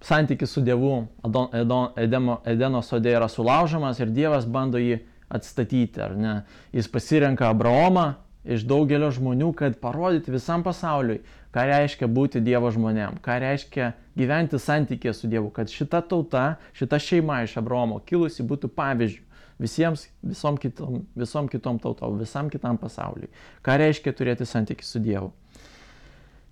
santykis 0.06 0.52
su 0.52 0.62
Dievu 0.66 1.08
Adon, 1.24 1.50
Edon, 1.54 1.90
Edemo, 1.96 2.40
Edeno 2.46 2.82
sode 2.86 3.14
yra 3.14 3.30
sulaužomas 3.32 4.00
ir 4.00 4.14
Dievas 4.14 4.46
bando 4.46 4.82
jį 4.82 5.00
atstatyti, 5.34 6.02
ar 6.02 6.14
ne. 6.18 6.36
Jis 6.76 6.90
pasirenka 6.92 7.50
Abraomą 7.50 8.14
iš 8.46 8.66
daugelio 8.70 9.10
žmonių, 9.14 9.50
kad 9.58 9.80
parodyti 9.82 10.34
visam 10.34 10.64
pasauliui, 10.66 11.24
ką 11.56 11.66
reiškia 11.72 12.10
būti 12.12 12.42
Dievo 12.46 12.70
žmonėm, 12.74 13.18
ką 13.26 13.40
reiškia 13.42 13.94
gyventi 14.18 14.60
santykė 14.62 15.14
su 15.18 15.30
Dievu, 15.32 15.50
kad 15.56 15.72
šita 15.72 16.04
tauta, 16.06 16.58
šita 16.78 17.00
šeima 17.02 17.42
iš 17.46 17.58
Abraomo 17.62 18.02
kilusi 18.06 18.46
būtų 18.46 18.70
pavyzdžių 18.76 19.24
visiems, 19.62 20.10
visom 20.22 20.60
kitom, 20.60 21.02
visom 21.16 21.50
kitom 21.50 21.80
tautom, 21.80 22.20
visam 22.20 22.52
kitam 22.52 22.78
pasauliui. 22.78 23.32
Ką 23.66 23.80
reiškia 23.82 24.14
turėti 24.14 24.48
santykį 24.48 24.86
su 24.86 25.02
Dievu. 25.02 25.32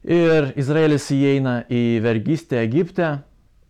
Ir 0.04 0.52
Izraelis 0.60 1.06
įeina 1.16 1.62
į 1.72 2.02
vergystę 2.04 2.60
Egipte. 2.60 3.22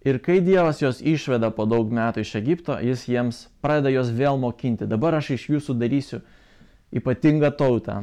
Ir 0.03 0.17
kai 0.19 0.41
Dievas 0.43 0.81
juos 0.81 0.97
išveda 0.99 1.53
po 1.55 1.63
daug 1.69 1.91
metų 1.93 2.23
iš 2.25 2.33
Egipto, 2.41 2.75
jis 2.81 3.05
jiems 3.07 3.45
pradeda 3.63 3.93
juos 3.93 4.09
vėl 4.11 4.39
mokinti. 4.41 4.87
Dabar 4.89 5.15
aš 5.19 5.29
iš 5.37 5.45
jūsų 5.53 5.77
darysiu 5.79 6.19
ypatingą 6.93 7.53
tautą, 7.57 8.01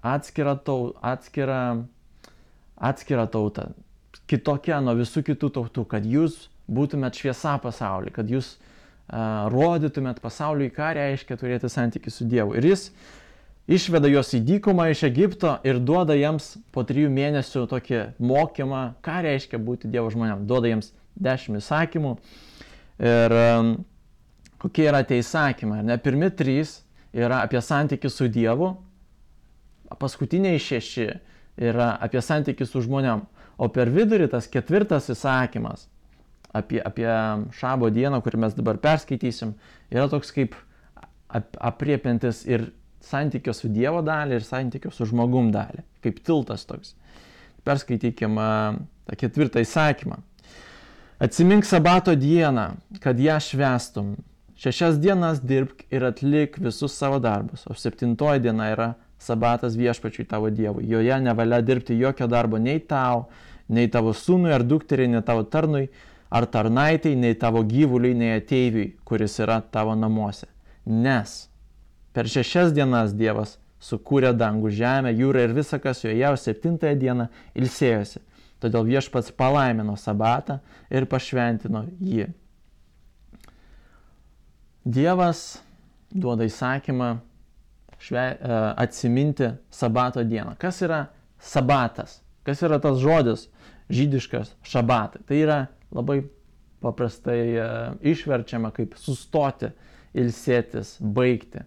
atskirą, 0.00 0.54
tautą, 0.56 0.94
atskirą, 1.02 1.58
atskirą 2.76 3.26
tautą, 3.30 3.66
kitokia 4.30 4.80
nuo 4.80 4.96
visų 4.98 5.22
kitų 5.26 5.50
tautų, 5.58 5.84
kad 5.90 6.06
jūs 6.08 6.46
būtumėt 6.70 7.20
šviesa 7.20 7.58
pasaulyje, 7.62 8.14
kad 8.16 8.30
jūs 8.32 8.54
uh, 8.56 9.50
rodytumėt 9.52 10.22
pasauliui, 10.24 10.72
ką 10.74 10.94
reiškia 10.96 11.36
turėti 11.38 11.70
santykių 11.70 12.10
su 12.14 12.26
Dievu. 12.30 12.56
Ir 12.56 12.72
jis 12.72 12.88
išveda 13.70 14.10
juos 14.12 14.32
į 14.36 14.42
dykumą 14.44 14.90
iš 14.92 15.04
Egipto 15.08 15.56
ir 15.64 15.80
duoda 15.80 16.16
jiems 16.18 16.54
po 16.74 16.84
trijų 16.86 17.10
mėnesių 17.14 17.64
tokį 17.70 18.00
mokymą, 18.20 18.84
ką 19.04 19.20
reiškia 19.24 19.60
būti 19.60 19.90
Dievo 19.92 20.10
žmonėm. 20.12 20.44
Duoda 20.48 20.70
jiems 20.70 20.92
dešimt 21.14 21.60
įsakymų. 21.60 22.16
Ir 23.04 23.36
kokie 24.62 24.88
yra 24.88 25.04
tie 25.06 25.20
įsakymai? 25.22 25.82
Ne 25.86 25.96
pirmi 26.00 26.30
trys 26.30 26.82
yra 27.14 27.42
apie 27.46 27.62
santykių 27.62 28.10
su 28.10 28.28
Dievu, 28.32 28.74
paskutiniai 30.00 30.60
šeši 30.60 31.08
yra 31.70 31.94
apie 32.02 32.22
santykių 32.24 32.68
su 32.68 32.84
žmonėm. 32.84 33.24
O 33.54 33.68
per 33.70 33.90
vidurį 33.94 34.26
tas 34.32 34.48
ketvirtas 34.50 35.06
įsakymas 35.14 35.86
apie, 36.54 36.80
apie 36.82 37.06
šabo 37.54 37.90
dieną, 37.94 38.18
kurį 38.22 38.40
mes 38.46 38.56
dabar 38.56 38.80
perskaitysim, 38.82 39.54
yra 39.94 40.08
toks 40.10 40.32
kaip 40.34 40.56
ap, 41.30 41.54
apriepiantis 41.58 42.42
ir 42.50 42.72
santykio 43.04 43.54
su 43.56 43.70
Dievo 43.72 44.02
dalį, 44.04 44.38
ir 44.38 44.46
santykio 44.46 44.92
su 44.94 45.06
žmogum 45.10 45.50
dalį, 45.54 45.84
kaip 46.04 46.20
tiltas 46.24 46.66
toks. 46.68 46.94
Perskaitykim 47.64 48.36
tą 48.36 49.18
ketvirtą 49.20 49.62
įsakymą. 49.64 50.20
Atsimink 51.24 51.64
sabato 51.64 52.16
dieną, 52.18 52.74
kad 53.00 53.20
ją 53.20 53.38
švestum. 53.40 54.16
Šešias 54.58 54.98
dienas 55.02 55.40
dirbk 55.42 55.86
ir 55.90 56.04
atlik 56.06 56.58
visus 56.62 56.94
savo 56.94 57.18
darbus, 57.22 57.64
o 57.66 57.74
septintoji 57.74 58.42
diena 58.44 58.68
yra 58.72 58.88
sabatas 59.18 59.76
viešpačiui 59.78 60.26
tavo 60.28 60.50
Dievui. 60.50 60.84
Joje 60.88 61.20
nevalia 61.20 61.60
dirbti 61.62 61.96
jokio 61.98 62.26
darbo 62.30 62.58
nei 62.58 62.80
tau, 62.80 63.28
nei 63.68 63.88
tavo 63.88 64.12
sūnui 64.12 64.52
ar 64.54 64.62
dukteriai, 64.62 65.08
nei 65.10 65.22
tavo 65.24 65.46
tarnui 65.48 65.88
ar 66.34 66.46
tarnaitai, 66.50 67.14
nei 67.16 67.34
tavo 67.40 67.64
gyvuliui, 67.64 68.14
nei 68.14 68.36
ateiviui, 68.38 68.92
kuris 69.04 69.38
yra 69.40 69.60
tavo 69.62 69.94
namuose. 69.94 70.46
Nes 70.84 71.46
per 72.14 72.30
šešias 72.30 72.72
dienas 72.74 73.12
Dievas 73.16 73.58
sukūrė 73.84 74.32
dangų, 74.38 74.70
žemę, 74.72 75.12
jūrą 75.12 75.44
ir 75.44 75.56
visą, 75.56 75.80
kas 75.82 76.04
joje, 76.04 76.24
o 76.30 76.38
septintąją 76.40 76.96
dieną 77.00 77.26
ilsėjosi. 77.58 78.22
Todėl 78.62 78.86
viešpats 78.88 79.34
palaimino 79.36 79.96
sabatą 80.00 80.60
ir 80.88 81.04
pašventino 81.10 81.84
jį. 82.00 82.30
Dievas 84.84 85.58
duoda 86.12 86.46
įsakymą 86.48 87.10
šve, 87.98 88.24
e, 88.36 88.60
atsiminti 88.84 89.50
sabato 89.72 90.24
dieną. 90.24 90.54
Kas 90.60 90.80
yra 90.84 91.06
sabatas? 91.40 92.20
Kas 92.44 92.62
yra 92.62 92.78
tas 92.80 93.00
žodis 93.00 93.48
žydiškas 93.92 94.54
šabatai? 94.64 95.24
Tai 95.28 95.40
yra 95.40 95.58
labai 95.92 96.22
paprastai 96.84 97.40
e, 97.56 97.68
išverčiama 98.12 98.72
kaip 98.76 98.96
sustoti, 99.00 99.72
ilsėtis, 100.14 100.98
baigti. 101.00 101.64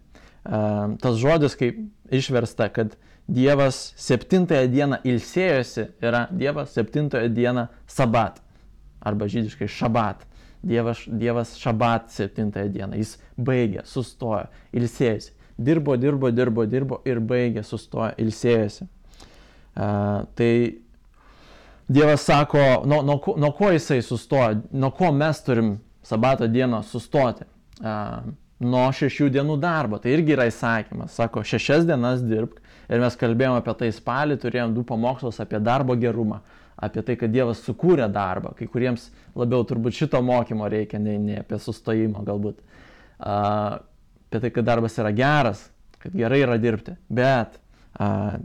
Tas 0.48 1.20
žodis 1.20 1.58
kaip 1.60 1.80
išversta, 2.14 2.70
kad 2.74 2.96
Dievas 3.28 3.92
septintąją 4.00 4.70
dieną 4.72 5.02
ilsėjosi, 5.04 5.90
yra 6.00 6.28
Dievas 6.32 6.72
septintąją 6.78 7.28
dieną 7.36 7.66
sabat. 7.92 8.40
Arba 9.04 9.28
žydiškai 9.28 9.68
šabat. 9.68 10.24
Dievas, 10.64 11.04
dievas 11.08 11.52
šabat 11.60 12.08
septintąją 12.16 12.72
dieną. 12.72 13.02
Jis 13.02 13.18
baigė, 13.38 13.84
sustojo, 13.86 14.48
ilsėjosi 14.74 15.36
dirbo, 15.58 15.98
dirbo, 15.98 16.32
dirbo, 16.32 16.66
dirbo 16.66 17.02
ir 17.06 17.20
baigė, 17.20 17.64
sustojo, 17.66 18.14
ilsėjosi. 18.22 18.88
Uh, 19.78 20.26
tai 20.38 20.52
Dievas 21.88 22.26
sako, 22.28 22.60
nuo, 22.84 23.00
nuo, 23.08 23.16
nuo 23.40 23.50
ko 23.56 23.70
jisai 23.72 24.02
sustojo, 24.04 24.58
nuo 24.76 24.90
ko 24.92 25.08
mes 25.16 25.38
turim 25.46 25.78
sabato 26.04 26.48
dieną 26.52 26.82
sustoti. 26.84 27.48
Uh, 27.80 28.28
nuo 28.64 28.86
šešių 28.94 29.30
dienų 29.36 29.58
darbo. 29.62 30.00
Tai 30.02 30.14
irgi 30.16 30.34
yra 30.36 30.48
įsakymas. 30.50 31.18
Sako, 31.18 31.44
šešias 31.46 31.86
dienas 31.88 32.24
dirbk. 32.26 32.62
Ir 32.88 33.04
mes 33.04 33.18
kalbėjome 33.20 33.60
apie 33.62 33.74
tai 33.82 33.92
spalį, 33.92 34.40
turėjom 34.42 34.74
du 34.78 34.86
pamokslus 34.88 35.42
apie 35.44 35.60
darbo 35.60 35.98
gerumą, 36.00 36.40
apie 36.80 37.04
tai, 37.04 37.18
kad 37.20 37.34
Dievas 37.34 37.60
sukūrė 37.66 38.08
darbą. 38.14 38.54
Kai 38.56 38.70
kuriems 38.72 39.10
labiau 39.36 39.66
turbūt 39.68 39.98
šito 39.98 40.22
mokymo 40.24 40.70
reikia, 40.72 41.02
nei, 41.04 41.18
nei 41.20 41.42
apie 41.42 41.60
sustojimą 41.60 42.24
galbūt. 42.28 42.64
Uh, 43.18 43.82
apie 44.28 44.40
tai, 44.40 44.54
kad 44.56 44.66
darbas 44.66 44.96
yra 45.02 45.12
geras, 45.12 45.68
kad 46.00 46.16
gerai 46.16 46.42
yra 46.46 46.58
dirbti, 46.62 46.96
bet 47.10 47.60
a, 48.00 48.38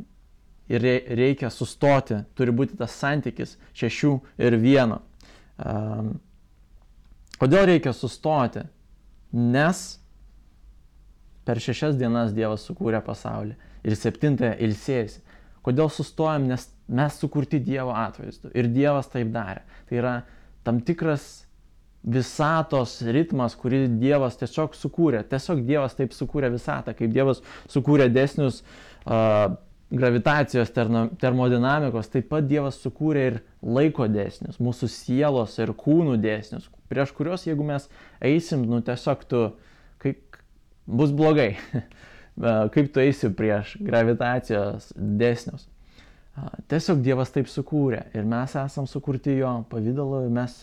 ir 0.71 0.85
reikia 1.19 1.51
sustoti, 1.51 2.23
turi 2.39 2.55
būti 2.55 2.79
tas 2.79 2.95
santykis 2.99 3.57
šešių 3.77 4.13
ir 4.47 4.57
vieno. 4.63 5.01
A, 5.59 6.05
kodėl 7.43 7.67
reikia 7.75 7.93
sustoti? 7.97 8.65
Nes 9.33 10.02
per 11.47 11.61
šešias 11.63 11.99
dienas 12.01 12.35
Dievas 12.37 12.67
sukūrė 12.69 13.03
pasaulį 13.05 13.57
ir 13.83 13.97
septintąją 13.99 14.57
ilsėjusi. 14.67 15.23
Kodėl 15.63 15.91
sustojam? 15.95 16.49
Nes 16.51 16.69
mes 16.91 17.19
sukurti 17.19 17.61
Dievo 17.63 17.95
atvaizdu 17.97 18.51
ir 18.59 18.71
Dievas 18.73 19.11
taip 19.13 19.33
darė. 19.35 19.63
Tai 19.89 19.99
yra 20.01 20.15
tam 20.67 20.81
tikras 20.83 21.45
visatos 22.03 22.97
ritmas, 23.15 23.55
kurį 23.59 23.85
Dievas 24.01 24.39
tiesiog 24.41 24.75
sukūrė. 24.79 25.23
Tiesiog 25.31 25.63
Dievas 25.67 25.95
taip 25.99 26.15
sukūrė 26.17 26.51
visatą, 26.55 26.97
kaip 26.99 27.13
Dievas 27.15 27.43
sukūrė 27.71 28.09
desnius 28.11 28.63
uh, 29.07 29.55
gravitacijos, 29.93 30.73
termodinamikos, 31.21 32.09
taip 32.13 32.31
pat 32.33 32.47
Dievas 32.49 32.79
sukūrė 32.83 33.25
ir 33.29 33.39
laiko 33.63 34.09
dėsnius, 34.11 34.59
mūsų 34.63 34.89
sielos 34.91 35.59
ir 35.61 35.75
kūnų 35.77 36.17
dėsnius, 36.23 36.71
prieš 36.91 37.13
kuriuos 37.17 37.45
jeigu 37.47 37.67
mes 37.69 37.89
eisim, 38.25 38.65
nu 38.69 38.81
tiesiog 38.85 39.27
tu, 39.29 39.43
kaip 39.53 39.72
bus 40.87 41.13
blogai, 41.15 41.55
kaip 42.75 42.91
tu 42.95 43.03
eisi 43.03 43.31
prieš 43.37 43.77
gravitacijos 43.81 44.93
dėsnius. 44.97 45.69
Tiesiog 46.73 47.03
Dievas 47.05 47.33
taip 47.35 47.49
sukūrė 47.53 48.07
ir 48.17 48.25
mes 48.29 48.55
esam 48.57 48.87
sukurti 48.89 49.35
jo 49.37 49.59
pavydalu 49.69 50.25
ir 50.27 50.31
mes 50.33 50.63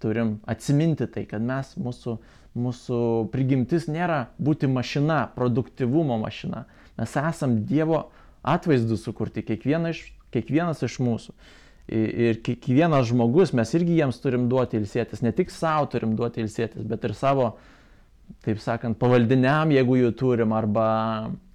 turim 0.00 0.38
atsiminti 0.48 1.04
tai, 1.12 1.26
kad 1.28 1.44
mes, 1.44 1.74
mūsų, 1.76 2.16
mūsų 2.56 3.00
prigimtis 3.34 3.90
nėra 3.92 4.30
būti 4.40 4.70
mašina, 4.72 5.26
produktivumo 5.36 6.16
mašina. 6.22 6.64
Mes 6.96 7.16
esam 7.20 7.58
Dievo 7.68 8.06
atvaizdų 8.40 8.96
sukurti, 8.96 9.44
kiekviena 9.44 9.92
iš, 9.92 10.06
kiekvienas 10.32 10.80
iš 10.86 10.96
mūsų. 11.04 11.36
Ir 11.90 12.38
kiekvienas 12.46 13.08
žmogus, 13.10 13.52
mes 13.56 13.72
irgi 13.74 13.98
jiems 13.98 14.20
turim 14.22 14.46
duoti 14.48 14.78
ilsėtis, 14.78 15.24
ne 15.26 15.32
tik 15.36 15.50
savo 15.52 15.88
turim 15.92 16.14
duoti 16.16 16.44
ilsėtis, 16.44 16.86
bet 16.86 17.04
ir 17.04 17.16
savo, 17.18 17.50
taip 18.44 18.60
sakant, 18.62 18.98
pavaldiniam, 19.00 19.72
jeigu 19.74 19.98
jų 20.00 20.12
turim, 20.18 20.54
arba 20.56 20.86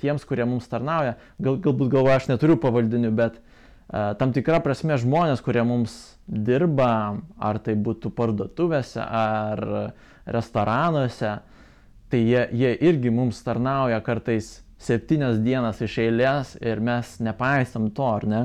tiems, 0.01 0.25
kurie 0.27 0.45
mums 0.47 0.67
tarnauja. 0.71 1.15
Gal, 1.41 1.59
galbūt 1.63 1.91
galvoju, 1.93 2.15
aš 2.15 2.29
neturiu 2.31 2.57
pavaldinių, 2.61 3.11
bet 3.15 3.39
uh, 3.39 4.13
tam 4.19 4.33
tikra 4.35 4.59
prasme 4.63 4.97
žmonės, 5.01 5.43
kurie 5.45 5.63
mums 5.67 5.95
dirba, 6.25 7.21
ar 7.37 7.61
tai 7.63 7.75
būtų 7.77 8.11
parduotuvėse, 8.17 9.01
ar 9.01 9.65
restoranuose, 10.25 11.37
tai 12.09 12.21
jie, 12.21 12.45
jie 12.53 12.71
irgi 12.89 13.13
mums 13.13 13.41
tarnauja 13.45 14.01
kartais 14.05 14.59
septynias 14.81 15.39
dienas 15.41 15.81
iš 15.81 15.99
eilės 16.03 16.55
ir 16.61 16.81
mes 16.83 17.15
nepaisam 17.23 17.89
to, 17.93 18.05
ar 18.05 18.25
ne? 18.29 18.43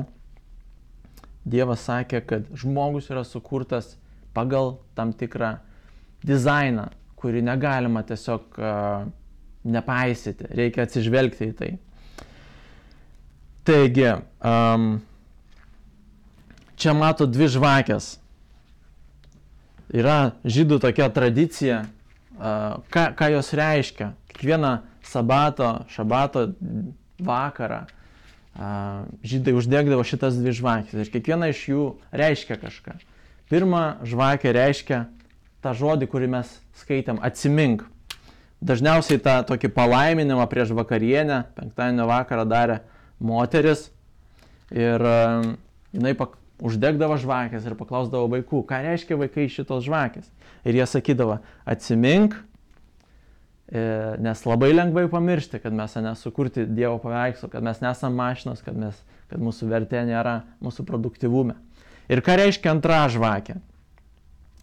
Dievas 1.41 1.87
sakė, 1.87 2.21
kad 2.25 2.49
žmogus 2.53 3.09
yra 3.09 3.23
sukurtas 3.25 3.95
pagal 4.35 4.75
tam 4.95 5.13
tikrą 5.17 5.55
dizainą, 6.25 6.91
kurį 7.21 7.43
negalima 7.45 8.03
tiesiog 8.07 8.59
uh, 8.59 9.05
nepaisyti, 9.63 10.49
reikia 10.57 10.85
atsižvelgti 10.87 11.49
į 11.51 11.55
tai. 11.57 11.71
Taigi, 13.67 14.07
um, 14.41 14.87
čia 16.81 16.95
mato 16.97 17.27
dvi 17.29 17.49
žvakės. 17.53 18.15
Yra 19.91 20.33
žydų 20.47 20.79
tokia 20.81 21.09
tradicija, 21.13 21.81
ką, 22.39 23.03
ką 23.19 23.27
jos 23.35 23.51
reiškia. 23.53 24.13
Kiekvieną 24.31 24.77
sabato, 25.05 25.73
šabato 25.91 26.47
vakarą 27.21 27.83
žydai 29.23 29.53
uždegdavo 29.55 30.03
šitas 30.07 30.35
dvi 30.39 30.53
žvakės 30.55 30.95
ir 31.05 31.11
kiekviena 31.11 31.51
iš 31.51 31.61
jų 31.69 31.85
reiškia 32.11 32.57
kažką. 32.59 32.97
Pirma 33.51 34.01
žvakė 34.07 34.51
reiškia 34.55 35.05
tą 35.61 35.73
žodį, 35.77 36.09
kurį 36.11 36.29
mes 36.37 36.51
skaitėm- 36.81 37.21
atsimink. 37.27 37.85
Dažniausiai 38.61 39.21
tą 39.21 39.39
tokį 39.45 39.71
palaiminimą 39.73 40.45
prieš 40.49 40.75
vakarienę, 40.77 41.45
penktadienio 41.55 42.05
vakarą 42.05 42.45
darė 42.45 42.81
moteris. 43.19 43.89
Ir 44.71 45.01
jinai 45.93 46.13
pak, 46.17 46.37
uždegdavo 46.61 47.17
žvakės 47.17 47.65
ir 47.65 47.75
paklausdavo 47.75 48.29
vaikų, 48.31 48.61
ką 48.69 48.81
reiškia 48.85 49.17
vaikai 49.17 49.47
šitos 49.49 49.83
žvakės. 49.87 50.29
Ir 50.63 50.77
jie 50.77 50.85
sakydavo, 50.85 51.39
atsimink, 51.65 52.35
e, 53.71 53.81
nes 54.21 54.45
labai 54.45 54.69
lengvai 54.75 55.07
pamiršti, 55.09 55.61
kad 55.63 55.73
mes 55.73 55.97
nesukurti 55.97 56.67
Dievo 56.69 56.99
paveikslų, 57.01 57.49
kad 57.49 57.65
mes 57.65 57.81
nesame 57.81 58.15
mašinos, 58.15 58.61
kad, 58.61 58.77
mes, 58.77 59.01
kad 59.31 59.41
mūsų 59.41 59.71
vertė 59.73 60.05
nėra 60.05 60.43
mūsų 60.61 60.85
produktivume. 60.85 61.57
Ir 62.11 62.21
ką 62.21 62.37
reiškia 62.37 62.75
antra 62.75 63.07
žvakė? 63.09 63.57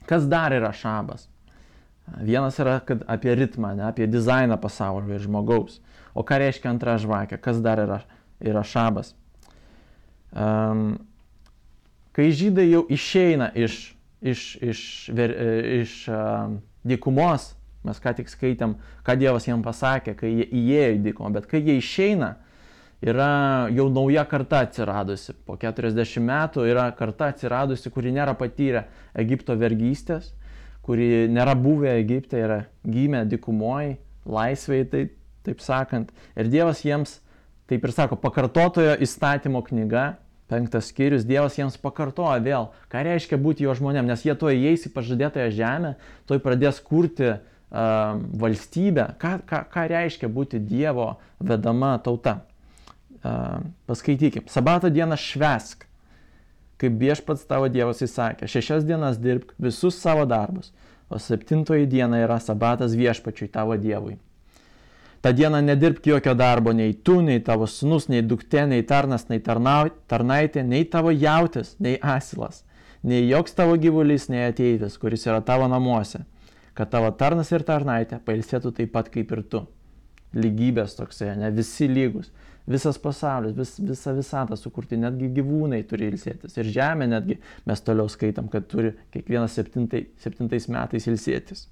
Kas 0.09 0.25
dar 0.29 0.55
yra 0.57 0.73
šabas? 0.73 1.27
Vienas 2.25 2.57
yra 2.59 2.79
apie 3.07 3.35
ritmą, 3.37 3.75
ne 3.77 3.85
apie 3.90 4.07
dizainą 4.09 4.57
pasaulio 4.61 5.14
ir 5.14 5.25
žmogaus. 5.27 5.83
O 6.16 6.25
ką 6.25 6.38
reiškia 6.40 6.71
antra 6.73 6.97
žvakė? 7.01 7.37
Kas 7.42 7.61
dar 7.64 7.83
yra, 7.83 8.01
yra 8.40 8.64
šabas? 8.64 9.12
Um, 10.33 10.97
kai 12.16 12.31
žydai 12.33 12.71
jau 12.71 12.83
išeina 12.92 13.51
iš, 13.55 13.77
iš, 14.25 14.49
iš, 14.64 14.81
ver, 15.14 15.35
iš 15.83 16.01
uh, 16.09 16.57
dykumos, 16.88 17.53
mes 17.87 18.01
ką 18.03 18.16
tik 18.18 18.33
skaitėm, 18.33 18.77
ką 19.07 19.16
Dievas 19.21 19.47
jiems 19.49 19.64
pasakė, 19.64 20.16
kai 20.18 20.33
jie 20.33 20.49
įėjo 20.49 20.90
į 20.97 21.01
dykumą, 21.11 21.33
bet 21.37 21.49
kai 21.51 21.61
jie 21.62 21.79
išeina, 21.81 22.35
yra 23.04 23.68
jau 23.74 23.88
nauja 23.92 24.24
karta 24.28 24.62
atsiradusi. 24.66 25.34
Po 25.46 25.56
40 25.61 26.24
metų 26.24 26.66
yra 26.68 26.88
karta 26.98 27.30
atsiradusi, 27.32 27.92
kuri 27.94 28.12
nėra 28.14 28.34
patyrę 28.38 28.87
Egipto 29.18 29.56
vergystės, 29.58 30.32
kuri 30.82 31.28
nėra 31.30 31.54
buvę 31.58 31.98
Egipte, 32.00 32.40
yra 32.40 32.62
gimę 32.88 33.24
dikumoji, 33.28 33.98
laisvėje, 34.28 34.88
tai, 34.92 35.02
taip 35.46 35.61
sakant. 35.64 36.14
Ir 36.37 36.48
Dievas 36.50 36.82
jiems, 36.84 37.18
taip 37.70 37.84
ir 37.84 37.94
sako, 37.94 38.18
pakartotojo 38.20 38.96
įstatymo 39.04 39.62
knyga 39.66 40.16
Penktas 40.48 40.88
skyrius, 40.88 41.26
Dievas 41.28 41.58
jiems 41.58 41.76
pakartoja 41.76 42.40
vėl, 42.40 42.70
ką 42.88 43.02
reiškia 43.04 43.37
būti 43.37 43.66
jo 43.66 43.74
žmonėm, 43.76 44.06
nes 44.08 44.22
jie 44.24 44.32
tuoj 44.32 44.56
įeis 44.56 44.87
į 44.88 44.94
pažadėtąją 44.94 45.50
žemę, 45.52 45.90
tuoj 46.24 46.40
pradės 46.40 46.80
kurti 46.80 47.34
uh, 47.34 47.42
valstybę, 48.40 49.11
ką, 49.20 49.34
ką, 49.44 49.61
ką 49.74 49.84
reiškia 49.92 50.30
būti 50.32 50.62
Dievo 50.64 51.18
vedama 51.37 51.98
tauta. 52.00 52.38
Paskaitykim, 53.22 54.46
sabato 54.46 54.90
dieną 54.90 55.16
švesk, 55.18 55.88
kaip 56.78 57.00
viešpats 57.00 57.48
tavo 57.50 57.66
Dievas 57.72 58.02
įsakė, 58.07 58.46
šešias 58.46 58.87
dienas 58.87 59.18
dirbk 59.18 59.57
visus 59.59 59.98
savo 59.98 60.22
darbus, 60.28 60.70
o 61.11 61.18
septintoji 61.18 61.88
diena 61.90 62.20
yra 62.22 62.38
sabatas 62.38 62.94
viešpačiui 62.94 63.50
tavo 63.50 63.76
Dievui. 63.81 64.18
Ta 65.20 65.33
diena 65.35 65.59
nedirbk 65.61 66.07
jokio 66.07 66.35
darbo, 66.38 66.70
nei 66.72 66.92
tu, 66.94 67.16
nei 67.20 67.40
tavo 67.42 67.66
sunus, 67.66 68.07
nei 68.07 68.22
duktė, 68.22 68.68
nei 68.70 68.85
tarnas, 68.87 69.26
nei 69.33 69.40
tarnau, 69.42 69.88
tarnaitė, 70.07 70.62
nei 70.62 70.85
tavo 70.87 71.11
jautis, 71.11 71.72
nei 71.83 71.96
asilas, 71.98 72.62
nei 73.02 73.24
joks 73.26 73.57
tavo 73.59 73.74
gyvulys, 73.83 74.28
nei 74.31 74.46
ateivis, 74.46 74.94
kuris 75.02 75.26
yra 75.26 75.40
tavo 75.42 75.66
namuose, 75.66 76.22
kad 76.78 76.92
tavo 76.94 77.11
tarnas 77.18 77.50
ir 77.50 77.66
tarnaitė 77.66 78.20
pailsėtų 78.22 78.76
taip 78.76 78.94
pat 78.94 79.11
kaip 79.11 79.35
ir 79.35 79.42
tu. 79.42 79.64
Lygybės 80.38 80.94
toksai, 80.94 81.33
ne 81.40 81.50
visi 81.57 81.88
lygus. 81.90 82.31
Visas 82.68 82.98
pasaulis, 83.00 83.54
vis, 83.57 83.74
visa 83.81 84.12
visata 84.12 84.57
sukurti, 84.61 84.98
netgi 85.00 85.31
gyvūnai 85.38 85.81
turi 85.88 86.11
ilsėtis. 86.12 86.59
Ir 86.61 86.68
žemė 86.68 87.07
netgi 87.09 87.38
mes 87.68 87.81
toliau 87.85 88.11
skaitam, 88.12 88.50
kad 88.52 88.66
turi 88.68 88.92
kiekvienas 89.14 89.57
septintai, 89.57 90.04
septintais 90.20 90.68
metais 90.68 91.09
ilsėtis. 91.09 91.64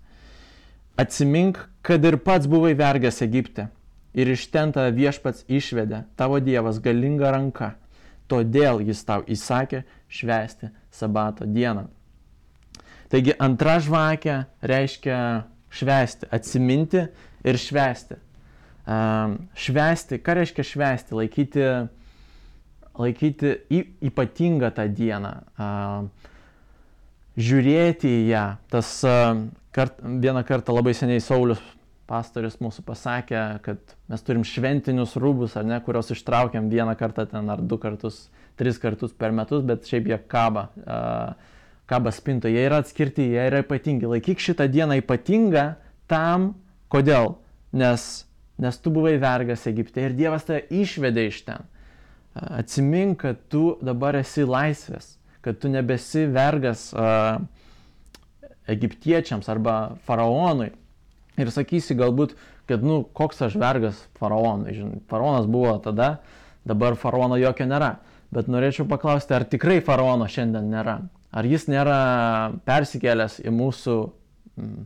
Atsimink, 0.97 1.61
kad 1.85 2.05
ir 2.09 2.17
pats 2.25 2.49
buvai 2.49 2.73
vergas 2.79 3.21
Egipte 3.21 3.69
ir 4.17 4.31
iš 4.33 4.47
ten 4.49 4.73
tave 4.73 4.95
viešpats 4.97 5.45
išvedė, 5.53 6.07
tavo 6.17 6.41
Dievas 6.41 6.81
galinga 6.81 7.35
ranka. 7.35 7.75
Todėl 8.27 8.81
jis 8.89 9.05
tau 9.07 9.21
įsakė 9.29 9.85
švęsti 10.09 10.73
sabato 10.91 11.47
dieną. 11.47 11.85
Taigi 13.13 13.37
antra 13.39 13.77
žvakė 13.79 14.41
reiškia 14.67 15.19
švęsti, 15.71 16.31
atsiminti 16.33 17.05
ir 17.47 17.61
švęsti. 17.61 18.17
Švęsti, 18.87 20.21
ką 20.23 20.37
reiškia 20.39 20.65
švęsti? 20.67 21.17
Laikyti, 21.19 21.65
laikyti 22.97 23.55
į, 23.67 23.81
ypatingą 24.11 24.71
tą 24.77 24.87
dieną, 24.95 25.33
žiūrėti 27.37 28.13
į 28.21 28.21
ją. 28.31 28.45
Tas 28.71 28.93
Kart, 29.77 29.99
vieną 30.01 30.41
kartą 30.49 30.73
labai 30.73 30.95
seniai 30.97 31.21
Saulis 31.21 31.61
pastorius 32.09 32.55
mūsų 32.63 32.85
pasakė, 32.87 33.41
kad 33.61 33.95
mes 34.09 34.23
turim 34.25 34.45
šventinius 34.47 35.17
rūbus, 35.21 35.57
ar 35.59 35.67
ne, 35.69 35.77
kuriuos 35.85 36.15
ištraukiam 36.15 36.71
vieną 36.71 36.95
kartą 36.97 37.27
ten 37.29 37.51
ar 37.53 37.61
du 37.61 37.77
kartus, 37.83 38.29
tris 38.57 38.79
kartus 38.81 39.13
per 39.13 39.35
metus, 39.37 39.65
bet 39.67 39.85
šiaip 39.91 40.09
jie 40.09 40.19
kaba, 40.31 40.69
kaba 41.91 42.13
spinto, 42.15 42.49
jie 42.49 42.63
yra 42.65 42.81
atskirti, 42.81 43.27
jie 43.35 43.43
yra 43.51 43.61
ypatingi. 43.65 44.09
Laikyk 44.15 44.41
šitą 44.41 44.69
dieną 44.71 45.01
ypatingą 45.03 45.75
tam, 46.09 46.55
kodėl? 46.89 47.35
Nes, 47.77 48.26
nes 48.63 48.79
tu 48.81 48.93
buvai 48.93 49.17
vergas 49.21 49.67
Egipte 49.69 50.07
ir 50.07 50.17
Dievas 50.17 50.47
tave 50.49 50.65
išvedė 50.71 51.27
iš 51.31 51.43
ten. 51.49 51.67
Atsimink, 52.37 53.21
kad 53.25 53.41
tu 53.53 53.77
dabar 53.85 54.17
esi 54.19 54.45
laisvės, 54.45 55.15
kad 55.45 55.61
tu 55.61 55.73
nebesi 55.73 56.27
vergas. 56.29 56.91
Uh, 56.97 57.45
egiptiečiams 58.67 59.49
arba 59.49 59.97
faraonui 60.07 60.71
ir 61.37 61.51
sakysi 61.53 61.97
galbūt, 61.99 62.35
kad, 62.67 62.83
nu, 62.83 63.03
koks 63.17 63.43
aš 63.47 63.57
vergas 63.61 64.01
faraonui. 64.19 64.75
Žinai, 64.75 65.01
faraonas 65.11 65.47
buvo 65.51 65.77
tada, 65.85 66.17
dabar 66.67 66.97
faraono 66.99 67.39
jokio 67.39 67.69
nėra. 67.69 67.97
Bet 68.35 68.49
norėčiau 68.51 68.89
paklausti, 68.91 69.37
ar 69.37 69.45
tikrai 69.47 69.79
faraono 69.85 70.27
šiandien 70.31 70.71
nėra? 70.73 70.97
Ar 71.37 71.47
jis 71.47 71.69
nėra 71.71 71.99
persikėlęs 72.67 73.39
į 73.45 73.53
mūsų, 73.55 73.97
mm, 74.57 74.81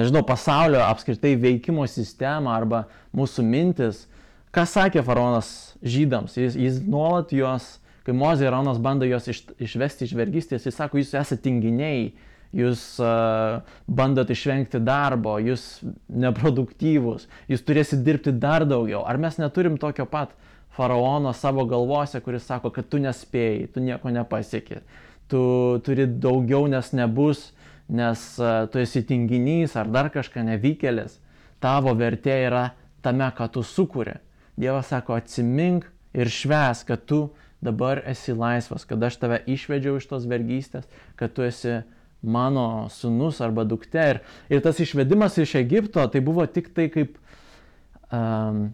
nežinau, 0.00 0.24
pasaulio 0.26 0.80
apskritai 0.86 1.36
veikimo 1.40 1.84
sistemą 1.88 2.54
arba 2.54 2.86
mūsų 3.16 3.44
mintis? 3.46 4.06
Ką 4.50 4.64
sakė 4.66 5.04
faraonas 5.06 5.76
žydams? 5.86 6.34
Jis, 6.40 6.56
jis 6.58 6.80
nuolat 6.82 7.30
juos, 7.34 7.76
kai 8.06 8.14
Mozė 8.16 8.48
ir 8.48 8.50
Aronas 8.50 8.80
bando 8.82 9.06
juos 9.06 9.28
iš, 9.30 9.44
išvesti 9.62 10.08
iš 10.08 10.16
vergystės, 10.18 10.66
jis 10.66 10.74
sako, 10.80 10.98
jūs 10.98 11.12
esate 11.14 11.44
tinginiai, 11.44 12.08
jūs 12.56 12.82
uh, 12.98 13.60
bandot 13.86 14.30
išvengti 14.34 14.80
darbo, 14.82 15.36
jūs 15.38 15.84
neproduktyvūs, 16.10 17.28
jūs 17.50 17.62
turėsit 17.66 18.02
dirbti 18.06 18.34
dar 18.34 18.66
daugiau. 18.66 19.04
Ar 19.06 19.20
mes 19.22 19.38
neturim 19.38 19.78
tokio 19.78 20.08
pat 20.10 20.34
faraono 20.74 21.30
savo 21.36 21.62
galvose, 21.70 22.18
kuris 22.24 22.48
sako, 22.50 22.72
kad 22.74 22.88
tu 22.90 22.98
nespėjai, 23.02 23.68
tu 23.70 23.82
nieko 23.84 24.10
nepasieki, 24.14 24.82
tu 25.30 25.42
turi 25.86 26.08
daugiau, 26.10 26.66
nes 26.70 26.90
nebus, 26.96 27.50
nes 27.90 28.22
uh, 28.38 28.64
tu 28.70 28.80
esi 28.80 29.02
tinginys 29.06 29.76
ar 29.78 29.90
dar 29.90 30.10
kažką 30.14 30.44
nevykėlis. 30.46 31.18
Tavo 31.60 31.92
vertė 31.98 32.36
yra 32.46 32.70
tame, 33.04 33.28
ką 33.36 33.50
tu 33.52 33.64
sukūri. 33.66 34.16
Dievas 34.60 34.90
sako, 34.92 35.16
atsimink 35.18 35.88
ir 36.16 36.30
šves, 36.32 36.84
kad 36.88 37.04
tu 37.08 37.28
dabar 37.60 38.00
esi 38.08 38.32
laisvas, 38.36 38.86
kad 38.88 39.02
aš 39.04 39.18
tave 39.20 39.40
išvedžiau 39.50 39.98
iš 40.00 40.08
tos 40.08 40.26
vergystės, 40.28 40.88
kad 41.20 41.34
tu 41.36 41.44
esi 41.44 41.80
mano 42.22 42.88
sunus 42.92 43.40
arba 43.44 43.64
duktė. 43.68 44.06
Ir, 44.14 44.20
ir 44.52 44.62
tas 44.64 44.80
išvedimas 44.80 45.38
iš 45.40 45.56
Egipto 45.60 46.04
tai 46.12 46.22
buvo 46.24 46.44
tik 46.48 46.72
tai 46.76 46.88
kaip 46.92 47.16
um, 48.12 48.70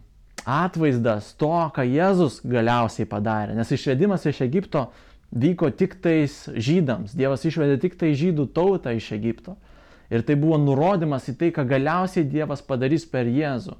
atvaizdas 0.47 1.33
to, 1.39 1.51
ką 1.75 1.83
Jėzus 1.87 2.39
galiausiai 2.47 3.07
padarė. 3.09 3.55
Nes 3.57 3.71
išvedimas 3.75 4.25
iš 4.27 4.41
Egipto 4.47 4.87
vyko 5.31 5.71
tik 5.71 5.97
tais 6.03 6.45
žydams. 6.53 7.15
Dievas 7.17 7.45
išvedė 7.47 7.79
tik 7.81 7.97
tai 7.99 8.13
žydų 8.17 8.47
tautą 8.55 8.93
iš 8.95 9.11
Egipto. 9.17 9.57
Ir 10.09 10.23
tai 10.23 10.37
buvo 10.39 10.57
nurodymas 10.61 11.27
į 11.27 11.35
tai, 11.39 11.51
ką 11.51 11.65
galiausiai 11.67 12.27
Dievas 12.27 12.63
padarys 12.63 13.03
per 13.09 13.27
Jėzų. 13.27 13.75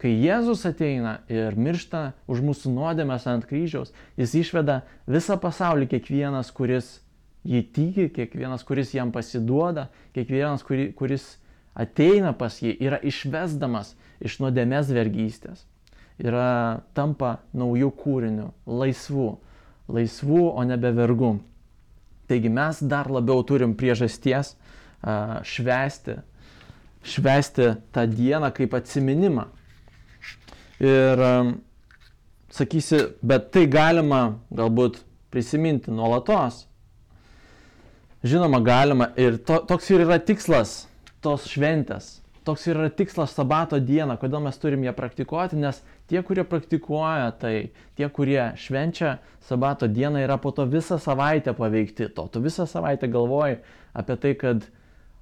Kai 0.00 0.14
Jėzus 0.16 0.64
ateina 0.68 1.18
ir 1.28 1.56
miršta 1.60 2.14
už 2.28 2.40
mūsų 2.44 2.72
nuodėmės 2.72 3.26
ant 3.28 3.44
kryžiaus, 3.48 3.92
jis 4.16 4.32
išveda 4.44 4.80
visą 5.08 5.36
pasaulį, 5.40 5.90
kiekvienas, 5.92 6.52
kuris 6.56 7.02
jį 7.44 7.60
tiki, 7.74 8.06
kiekvienas, 8.12 8.64
kuris 8.64 8.94
jam 8.96 9.12
pasiduoda, 9.12 9.88
kiekvienas, 10.16 10.64
kuri, 10.64 10.88
kuris 10.96 11.34
ateina 11.76 12.32
pas 12.36 12.56
jį, 12.62 12.72
yra 12.80 13.00
išvesdamas 13.04 13.92
iš 14.24 14.38
nuodėmės 14.40 14.88
vergystės. 14.92 15.66
Yra 16.20 16.80
tampa 16.96 17.38
naujų 17.56 17.92
kūrinių, 18.00 18.50
laisvų, 18.68 19.30
laisvų, 19.94 20.44
o 20.54 20.64
nebe 20.66 20.92
vergų. 20.96 21.34
Taigi 22.30 22.52
mes 22.52 22.82
dar 22.86 23.10
labiau 23.10 23.42
turim 23.46 23.74
priežasties 23.78 24.54
švesti, 25.50 26.20
švesti 27.02 27.72
tą 27.94 28.06
dieną 28.10 28.52
kaip 28.54 28.76
atsiminimą. 28.78 29.48
Ir 30.80 31.24
sakysi, 32.54 33.02
bet 33.22 33.50
tai 33.54 33.66
galima 33.70 34.22
galbūt 34.54 35.02
prisiminti 35.30 35.92
nuolatos, 35.94 36.64
Žinoma, 38.20 38.60
galima 38.60 39.06
ir 39.16 39.38
to, 39.48 39.62
toks 39.64 39.86
ir 39.88 40.02
yra 40.04 40.18
tikslas 40.20 40.84
tos 41.24 41.46
šventės. 41.48 42.18
toks 42.44 42.66
yra 42.66 42.88
tikslas 42.90 43.32
sabato 43.36 43.78
dieną, 43.78 44.16
kodėl 44.18 44.40
mes 44.44 44.56
turim 44.58 44.82
ją 44.84 44.92
praktikuoti, 44.96 45.56
nes 45.60 45.82
tie, 46.10 46.22
kurie 46.26 46.44
praktikuoja 46.44 47.30
tai, 47.38 47.70
tie, 47.98 48.08
kurie 48.10 48.50
švenčia 48.58 49.18
sabato 49.46 49.88
dieną, 49.88 50.24
yra 50.26 50.36
po 50.42 50.52
to 50.52 50.66
visą 50.66 50.98
savaitę 50.98 51.54
paveikti 51.54 52.10
to. 52.14 52.26
Tu 52.28 52.42
visą 52.42 52.66
savaitę 52.66 53.08
galvoji 53.08 53.60
apie 53.94 54.16
tai, 54.20 54.34
kad, 54.38 54.66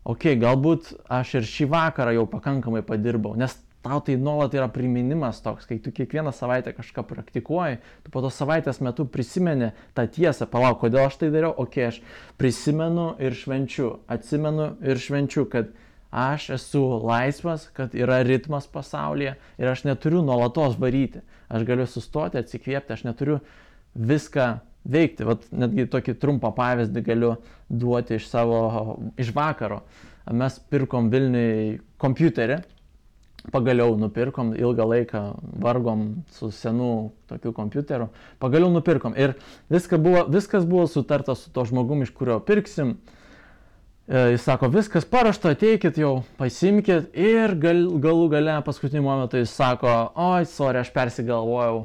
okei, 0.08 0.36
galbūt 0.40 0.94
aš 1.12 1.38
ir 1.40 1.48
šį 1.48 1.70
vakarą 1.72 2.16
jau 2.16 2.28
pakankamai 2.30 2.82
padirbau, 2.86 3.36
nes 3.36 3.56
tau 3.84 4.00
tai 4.04 4.16
nuolat 4.20 4.54
yra 4.56 4.68
priminimas 4.68 5.40
toks, 5.44 5.68
kai 5.68 5.78
tu 5.78 5.92
kiekvieną 5.94 6.32
savaitę 6.34 6.72
kažką 6.76 7.04
praktikuoji, 7.08 7.78
tu 8.04 8.12
po 8.12 8.22
to 8.24 8.30
savaitės 8.32 8.82
metu 8.84 9.06
prisimeni 9.06 9.70
tą 9.96 10.08
tiesą, 10.10 10.48
palauk, 10.50 10.80
kodėl 10.82 11.06
aš 11.06 11.20
tai 11.22 11.30
dariau, 11.34 11.54
okei, 11.62 11.92
aš 11.92 12.00
prisimenu 12.40 13.12
ir 13.22 13.36
švenčiu, 13.38 13.98
atsimenu 14.10 14.72
ir 14.82 15.00
švenčiu, 15.00 15.46
kad 15.52 15.70
aš 16.10 16.50
esu 16.50 16.82
laisvas, 17.04 17.68
kad 17.72 17.94
yra 17.94 18.22
ritmas 18.22 18.66
pasaulyje 18.66 19.34
ir 19.58 19.68
aš 19.68 19.84
neturiu 19.84 20.22
nuolatos 20.22 20.78
varyti. 20.80 21.20
Aš 21.48 21.64
galiu 21.68 21.86
sustoti, 21.86 22.40
atsikvėpti, 22.40 22.92
aš 22.92 23.04
neturiu 23.04 23.38
viską 23.94 24.48
veikti. 24.88 25.26
Vat 25.28 25.44
netgi 25.52 25.88
tokį 25.90 26.16
trumpą 26.20 26.52
pavyzdį 26.56 27.04
galiu 27.04 27.36
duoti 27.68 28.16
iš 28.16 28.28
savo, 28.28 28.96
iš 29.20 29.34
vakaro. 29.36 29.82
Mes 30.32 30.58
pirkom 30.68 31.08
Vilniui 31.12 31.78
kompiuterį, 32.00 32.58
pagaliau 33.52 33.94
nupirkom, 33.96 34.52
ilgą 34.56 34.84
laiką 34.90 35.22
vargom 35.60 36.08
su 36.36 36.50
senu 36.52 37.12
tokiu 37.30 37.54
kompiuteriu, 37.56 38.10
pagaliau 38.40 38.68
nupirkom. 38.72 39.16
Ir 39.16 39.38
viskas 39.72 40.00
buvo, 40.04 40.26
viskas 40.28 40.68
buvo 40.68 40.84
sutarta 40.88 41.36
su 41.36 41.52
to 41.52 41.64
žmogum, 41.68 42.04
iš 42.04 42.12
kurio 42.16 42.40
pirksim. 42.44 42.96
Uh, 42.96 43.14
jis 44.08 44.42
sako, 44.42 44.70
viskas 44.72 45.04
paruošta, 45.04 45.52
ateikit 45.52 45.98
jau, 46.00 46.22
pasimkit 46.40 47.12
ir 47.18 47.52
gal, 47.60 47.82
galų 48.00 48.28
gale 48.32 48.54
paskutiniu 48.64 49.02
momentu 49.04 49.40
jis 49.40 49.52
sako, 49.52 49.90
oi, 50.16 50.46
sorry, 50.48 50.80
aš 50.80 50.92
persigalvojau, 50.94 51.82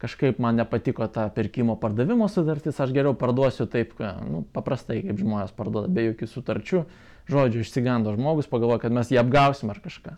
kažkaip 0.00 0.40
man 0.40 0.56
nepatiko 0.56 1.08
ta 1.12 1.26
pirkimo 1.32 1.76
pardavimo 1.80 2.30
sutartis, 2.32 2.80
aš 2.80 2.94
geriau 2.96 3.12
parduosiu 3.18 3.68
taip, 3.68 3.92
nu, 4.24 4.46
paprastai, 4.56 5.02
kaip 5.04 5.20
žmonės 5.20 5.52
parduoda, 5.56 5.92
be 5.92 6.08
jokių 6.10 6.30
sutarčių. 6.32 6.86
Žodžiu, 7.26 7.64
išsigando 7.64 8.12
žmogus, 8.14 8.46
pagalvoja, 8.46 8.84
kad 8.84 8.94
mes 8.94 9.08
jį 9.10 9.18
apgausim 9.18 9.72
ar 9.72 9.80
kažką. 9.82 10.12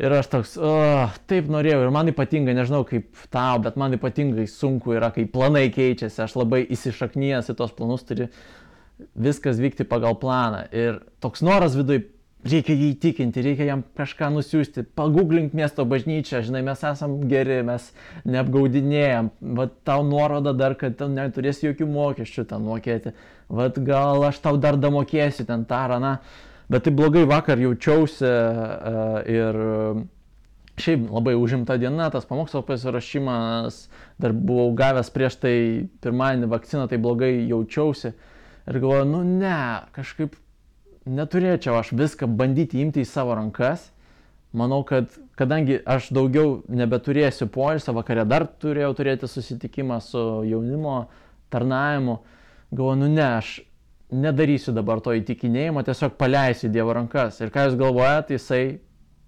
Ir 0.00 0.14
aš 0.14 0.28
toks, 0.32 0.52
oh, 0.56 1.10
taip 1.28 1.50
norėjau 1.52 1.82
ir 1.82 1.90
man 1.92 2.08
ypatingai, 2.08 2.54
nežinau 2.56 2.80
kaip 2.88 3.10
tau, 3.34 3.58
bet 3.60 3.74
man 3.76 3.92
ypatingai 3.98 4.46
sunku 4.48 4.94
yra, 4.96 5.10
kai 5.12 5.26
planai 5.28 5.66
keičiasi, 5.74 6.22
aš 6.24 6.38
labai 6.38 6.62
įsišaknyjęs 6.72 7.50
į 7.52 7.56
tos 7.58 7.74
planus 7.76 8.06
turiu 8.08 8.30
viskas 9.14 9.60
vykti 9.60 9.86
pagal 9.88 10.16
planą. 10.20 10.66
Ir 10.72 11.00
toks 11.22 11.42
noras 11.44 11.76
viduje, 11.78 12.06
reikia 12.46 12.74
jį 12.74 12.88
įtikinti, 12.96 13.42
reikia 13.44 13.66
jam 13.68 13.82
kažką 13.98 14.30
nusiųsti, 14.34 14.84
pagooglink 14.98 15.54
miesto 15.56 15.84
bažnyčią, 15.88 16.42
žinai, 16.46 16.62
mes 16.66 16.82
esam 16.86 17.20
geri, 17.30 17.60
mes 17.66 17.90
neapgaudinėjom, 18.28 19.30
va 19.58 19.68
tau 19.86 20.06
nuoroda 20.06 20.54
dar, 20.56 20.74
kad 20.78 20.96
ten 20.98 21.14
neturės 21.18 21.62
jokių 21.62 21.86
mokesčių 21.90 22.46
ten 22.50 22.64
mokėti, 22.66 23.14
va 23.52 23.68
gal 23.76 24.26
aš 24.30 24.42
tau 24.42 24.58
dar 24.58 24.78
damokėsiu 24.80 25.46
ten 25.48 25.66
tą 25.70 25.84
raną, 25.94 26.16
bet 26.72 26.88
tai 26.88 26.94
blogai 26.96 27.22
vakar 27.30 27.62
jaučiausi 27.62 28.26
uh, 28.26 29.22
ir 29.28 29.62
Šiaip 30.82 31.02
labai 31.12 31.34
užimta 31.36 31.74
diena, 31.76 32.06
tas 32.10 32.24
pamokslo 32.24 32.62
pasirašymas, 32.64 33.74
dar 34.16 34.32
buvau 34.32 34.70
gavęs 34.72 35.10
prieš 35.12 35.34
tai 35.42 35.52
pirmadienį 36.00 36.48
vakciną, 36.48 36.86
tai 36.88 36.96
blogai 36.98 37.28
jaučiausi. 37.44 38.14
Uh, 38.14 38.31
Ir 38.68 38.78
galvoju, 38.78 39.08
nu 39.10 39.22
ne, 39.26 39.56
kažkaip 39.96 40.36
neturėčiau 41.08 41.80
aš 41.80 41.90
viską 41.98 42.28
bandyti 42.30 42.82
imti 42.82 43.02
į 43.02 43.08
savo 43.08 43.34
rankas. 43.34 43.88
Manau, 44.52 44.82
kad 44.84 45.10
kadangi 45.38 45.78
aš 45.88 46.10
daugiau 46.12 46.60
nebeturėsiu 46.68 47.48
poilsio, 47.50 47.94
vakarė 47.96 48.26
dar 48.28 48.44
turėjau 48.46 48.92
turėti 48.98 49.30
susitikimą 49.30 49.98
su 50.04 50.22
jaunimo 50.46 51.06
tarnavimu, 51.52 52.18
galvoju, 52.72 52.98
nu 53.00 53.08
ne, 53.12 53.24
aš 53.40 53.54
nedarysiu 54.12 54.74
dabar 54.76 55.00
to 55.00 55.14
įtikinėjimo, 55.16 55.82
tiesiog 55.86 56.18
paleisiu 56.20 56.68
Dievo 56.72 56.92
rankas. 56.96 57.40
Ir 57.40 57.52
ką 57.52 57.66
jūs 57.66 57.78
galvojate, 57.80 58.36
jisai 58.36 58.62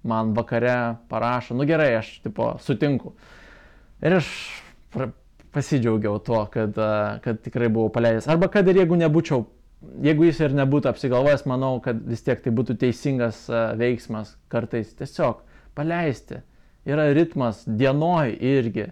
man 0.05 0.35
vakare 0.37 0.99
parašo, 1.09 1.57
nu 1.57 1.65
gerai, 1.69 1.95
aš 1.99 2.19
tipo 2.25 2.53
sutinku. 2.61 3.15
Ir 4.05 4.19
aš 4.21 4.29
pasidžiaugiau 5.55 6.19
tuo, 6.25 6.45
kad, 6.53 6.79
kad 7.25 7.43
tikrai 7.45 7.71
buvau 7.73 7.93
paleidęs. 7.95 8.29
Arba 8.31 8.49
kad 8.53 8.69
ir 8.69 8.83
jeigu 8.83 8.99
nebūčiau, 8.99 9.45
jeigu 10.05 10.27
jis 10.27 10.41
ir 10.43 10.57
nebūtų 10.59 10.91
apsigalvojęs, 10.91 11.47
manau, 11.51 11.77
kad 11.85 12.01
vis 12.09 12.25
tiek 12.27 12.43
tai 12.43 12.53
būtų 12.55 12.77
teisingas 12.81 13.45
veiksmas 13.79 14.35
kartais 14.53 14.93
tiesiog 14.99 15.45
paleisti. 15.79 16.41
Yra 16.85 17.07
ritmas 17.17 17.63
dienoj 17.65 18.35
irgi 18.45 18.91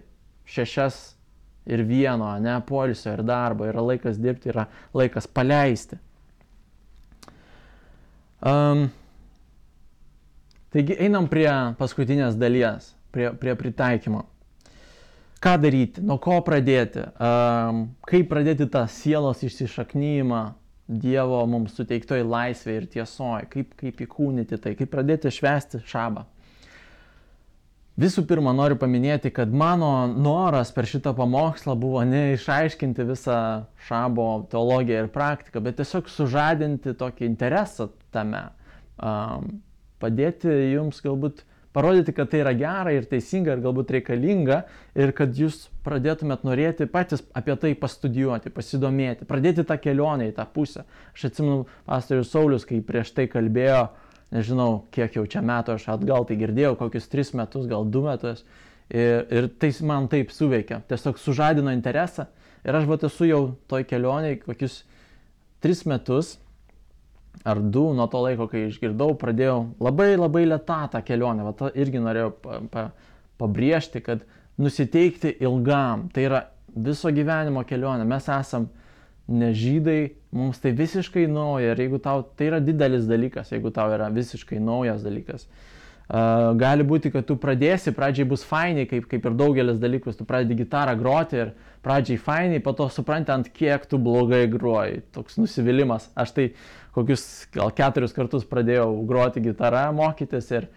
šešias 0.49 1.03
ir 1.69 1.83
vieno, 1.87 2.31
ne 2.39 2.57
polisio 2.67 3.13
ir 3.13 3.23
darbo, 3.27 3.67
yra 3.69 3.83
laikas 3.83 4.17
dirbti, 4.19 4.51
yra 4.51 4.65
laikas 4.95 5.29
paleisti. 5.29 5.99
Um, 8.43 8.89
taigi 10.73 10.97
einam 10.99 11.29
prie 11.31 11.47
paskutinės 11.79 12.35
dalies, 12.35 12.89
prie, 13.15 13.29
prie 13.39 13.53
pritaikymo 13.55 14.25
ką 15.43 15.57
daryti, 15.59 16.03
nuo 16.05 16.17
ko 16.23 16.39
pradėti, 16.45 17.03
um, 17.19 17.85
kaip 18.07 18.29
pradėti 18.31 18.69
tą 18.71 18.85
sielos 18.91 19.43
išsišaknyjimą 19.43 20.43
Dievo 20.83 21.37
mums 21.47 21.77
suteiktoj 21.77 22.25
laisvėje 22.27 22.79
ir 22.81 22.87
tiesoje, 22.91 23.45
kaip, 23.51 23.69
kaip 23.79 24.01
įkūnyti 24.03 24.57
tai, 24.59 24.73
kaip 24.75 24.89
pradėti 24.91 25.31
švęsti 25.31 25.79
šabą. 25.87 26.25
Visų 28.03 28.23
pirma, 28.27 28.51
noriu 28.57 28.75
paminėti, 28.81 29.29
kad 29.31 29.51
mano 29.53 30.09
noras 30.09 30.73
per 30.75 30.87
šitą 30.89 31.13
pamokslą 31.15 31.75
buvo 31.79 32.01
ne 32.09 32.33
išaiškinti 32.33 33.05
visą 33.05 33.37
šabo 33.87 34.27
teologiją 34.51 35.05
ir 35.05 35.09
praktiką, 35.13 35.61
bet 35.63 35.77
tiesiog 35.79 36.09
sužadinti 36.11 36.95
tokį 36.99 37.27
interesą 37.29 37.91
tame, 38.11 38.47
um, 38.97 39.61
padėti 40.03 40.51
jums 40.73 40.99
galbūt 41.05 41.45
parodyti, 41.73 42.13
kad 42.13 42.29
tai 42.31 42.43
yra 42.43 42.53
gera 42.57 42.93
ir 42.93 43.07
teisinga 43.09 43.55
ir 43.55 43.63
galbūt 43.63 43.91
reikalinga 43.97 44.59
ir 44.99 45.13
kad 45.17 45.33
jūs 45.37 45.67
pradėtumėt 45.85 46.45
norėti 46.45 46.87
patys 46.91 47.25
apie 47.35 47.55
tai 47.59 47.73
pastudijuoti, 47.79 48.53
pasidomėti, 48.53 49.27
pradėti 49.29 49.65
tą 49.67 49.79
kelionę 49.81 50.29
į 50.29 50.35
tą 50.37 50.45
pusę. 50.53 50.85
Aš 51.15 51.29
atsimenu, 51.31 51.65
pastorius 51.89 52.31
Saulis, 52.33 52.67
kai 52.69 52.79
prieš 52.85 53.13
tai 53.17 53.25
kalbėjo, 53.31 53.87
nežinau, 54.33 54.83
kiek 54.93 55.17
jau 55.17 55.25
čia 55.29 55.41
metų 55.45 55.77
aš 55.77 55.89
atgal 55.95 56.27
tai 56.29 56.37
girdėjau, 56.39 56.77
kokius 56.79 57.09
tris 57.11 57.33
metus, 57.37 57.67
gal 57.69 57.89
du 57.89 58.05
metus. 58.05 58.45
Ir, 58.93 59.25
ir 59.33 59.49
tai 59.57 59.71
man 59.87 60.09
taip 60.11 60.31
suveikia, 60.35 60.83
tiesiog 60.89 61.17
sužadino 61.17 61.73
interesą. 61.73 62.27
Ir 62.63 62.77
aš 62.77 62.85
vat 62.87 63.05
esu 63.07 63.27
jau 63.27 63.41
toj 63.71 63.85
kelioniai 63.87 64.37
kokius 64.43 64.83
tris 65.63 65.83
metus 65.89 66.37
ar 67.43 67.59
du 67.59 67.89
nuo 67.95 68.07
to 68.11 68.21
laiko, 68.23 68.47
kai 68.51 68.67
išgirdau, 68.69 69.17
pradėjau 69.19 69.57
labai 69.83 70.13
labai 70.15 70.45
lėtą 70.47 70.79
tą 70.93 71.03
kelionę. 71.05 71.45
Vat 71.49 71.75
irgi 71.75 72.01
norėjau 72.03 72.31
pa, 72.43 72.61
pa, 72.71 72.85
pabrėžti, 73.41 74.03
kad 74.05 74.23
nusiteikti 74.61 75.35
ilgam, 75.43 76.07
tai 76.13 76.27
yra 76.29 76.41
viso 76.73 77.11
gyvenimo 77.13 77.65
kelionė. 77.67 78.07
Mes 78.07 78.29
esam 78.31 78.69
ne 79.27 79.51
žydai, 79.55 80.13
mums 80.35 80.59
tai 80.63 80.73
visiškai 80.77 81.27
nauja 81.31 81.73
ir 81.73 81.83
jeigu 81.85 81.99
tau 82.03 82.25
tai 82.37 82.51
yra 82.51 82.63
didelis 82.63 83.07
dalykas, 83.09 83.51
jeigu 83.53 83.71
tau 83.75 83.91
yra 83.93 84.09
visiškai 84.13 84.59
naujas 84.63 85.03
dalykas. 85.05 85.47
Uh, 85.47 85.82
gali 86.09 86.83
būti, 86.83 87.11
kad 87.13 87.25
tu 87.25 87.37
pradėsi, 87.39 87.93
pradžiai 87.95 88.27
bus 88.27 88.43
fainiai, 88.43 88.87
kaip, 88.89 89.07
kaip 89.09 89.25
ir 89.25 89.35
daugelis 89.39 89.79
dalykus, 89.79 90.17
tu 90.19 90.25
pradedi 90.25 90.59
gitarą 90.63 90.95
groti 90.99 91.39
ir 91.39 91.53
pradžiai 91.83 92.19
fainiai, 92.19 92.61
po 92.63 92.73
to 92.73 92.89
supranti, 92.91 93.31
ant 93.31 93.49
kiek 93.53 93.85
tu 93.89 93.97
blogai 93.97 94.45
groji. 94.51 95.01
Toks 95.15 95.39
nusivylimas. 95.39 96.09
Aš 96.15 96.35
tai 96.35 96.47
kokius 96.93 97.47
gal 97.55 97.71
keturis 97.75 98.13
kartus 98.13 98.45
pradėjau 98.47 98.89
groti 99.07 99.43
gitarą, 99.43 99.87
mokytis 99.95 100.51
ir 100.51 100.67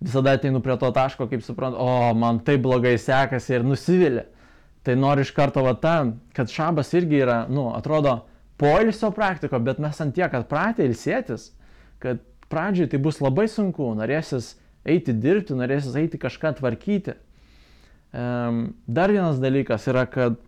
visada 0.00 0.36
ateinu 0.36 0.62
prie 0.62 0.76
to 0.78 0.90
taško, 0.92 1.28
kaip 1.30 1.42
suprantu, 1.44 1.80
o 1.80 2.14
man 2.14 2.40
taip 2.44 2.62
blogai 2.64 2.96
sekasi 3.00 3.58
ir 3.58 3.66
nusivylė. 3.66 4.26
Tai 4.86 4.94
noriu 4.94 5.26
iš 5.26 5.32
karto 5.34 5.64
va 5.66 5.74
tam, 5.82 6.20
kad 6.36 6.52
šabas 6.52 6.92
irgi 6.94 7.18
yra, 7.24 7.40
nu, 7.50 7.72
atrodo, 7.74 8.20
poilsio 8.60 9.10
praktiko, 9.10 9.58
bet 9.58 9.80
mes 9.82 9.98
ant 10.00 10.14
tiek 10.14 10.32
atpratę 10.32 10.86
ilsėtis, 10.86 11.50
kad 11.98 12.22
pradžioj 12.52 12.92
tai 12.92 13.00
bus 13.02 13.18
labai 13.24 13.48
sunku, 13.50 13.88
norėsis 13.98 14.54
eiti 14.88 15.14
dirbti, 15.14 15.56
norėsis 15.58 15.96
eiti 15.98 16.20
kažką 16.22 16.56
tvarkyti. 16.60 17.16
Dar 18.12 19.12
vienas 19.12 19.40
dalykas 19.42 19.86
yra, 19.90 20.06
kad 20.08 20.38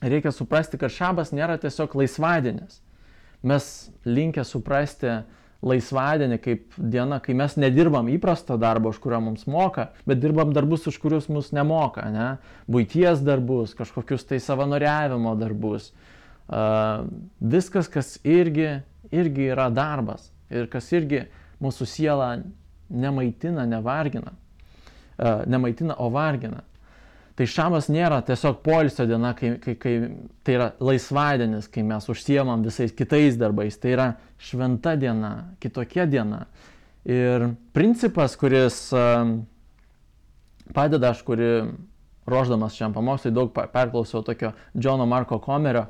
reikia 0.00 0.32
suprasti, 0.32 0.78
kad 0.80 0.94
šabas 0.94 1.34
nėra 1.36 1.58
tiesiog 1.60 1.96
laisvadienis 1.98 2.80
mes 3.46 3.66
linkę 4.06 4.44
suprasti 4.46 5.20
laisvadienį 5.66 6.36
kaip 6.44 6.74
diena, 6.76 7.18
kai 7.22 7.34
mes 7.34 7.56
nedirbam 7.58 8.10
įprastą 8.12 8.58
darbą, 8.60 8.92
už 8.92 9.00
kurio 9.02 9.22
mums 9.24 9.46
moka, 9.50 9.88
bet 10.06 10.20
dirbam 10.22 10.52
darbus, 10.54 10.84
už 10.86 10.98
kuriuos 11.02 11.30
mus 11.32 11.48
nemoka, 11.56 12.04
ne? 12.12 12.26
Būties 12.70 13.22
darbus, 13.24 13.72
kažkokius 13.78 14.28
tai 14.28 14.38
savanoriavimo 14.42 15.32
darbus. 15.40 15.90
Uh, 16.46 17.08
viskas, 17.40 17.88
kas 17.90 18.12
irgi, 18.22 18.76
irgi 19.10 19.48
yra 19.50 19.66
darbas 19.74 20.28
ir 20.52 20.68
kas 20.70 20.92
irgi 20.94 21.24
mūsų 21.58 21.88
sielą 21.90 22.28
nemaitina, 22.88 23.66
nevargina. 23.66 24.32
Uh, 25.16 25.42
nemaitina, 25.48 25.96
o 25.98 26.10
vargina. 26.12 26.62
Tai 27.36 27.44
šamas 27.48 27.90
nėra 27.92 28.22
tiesiog 28.24 28.62
poilsio 28.64 29.04
diena, 29.08 29.34
kai, 29.36 29.54
kai, 29.60 29.74
kai 29.76 29.92
tai 30.44 30.54
yra 30.56 30.70
laisvadienis, 30.80 31.68
kai 31.68 31.84
mes 31.84 32.08
užsiemam 32.08 32.64
visais 32.64 32.94
kitais 32.96 33.36
darbais. 33.36 33.76
Tai 33.76 33.92
yra 33.92 34.06
šventa 34.40 34.94
diena, 34.96 35.32
kitokia 35.60 36.06
diena. 36.08 36.46
Ir 37.04 37.50
principas, 37.76 38.38
kuris 38.40 38.78
uh, 38.96 39.36
padeda, 40.74 41.12
aš 41.12 41.20
kuri 41.28 41.50
ruoždamas 42.26 42.74
šiam 42.74 42.96
pamokslui 42.96 43.34
daug 43.36 43.52
perklausiau 43.52 44.24
tokio 44.26 44.54
Džono 44.72 45.04
Marko 45.06 45.38
Komerio, 45.38 45.84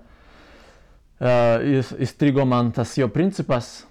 uh, 1.22 1.62
įstrigo 2.02 2.44
man 2.44 2.74
tas 2.74 2.98
jo 2.98 3.06
principas, 3.08 3.85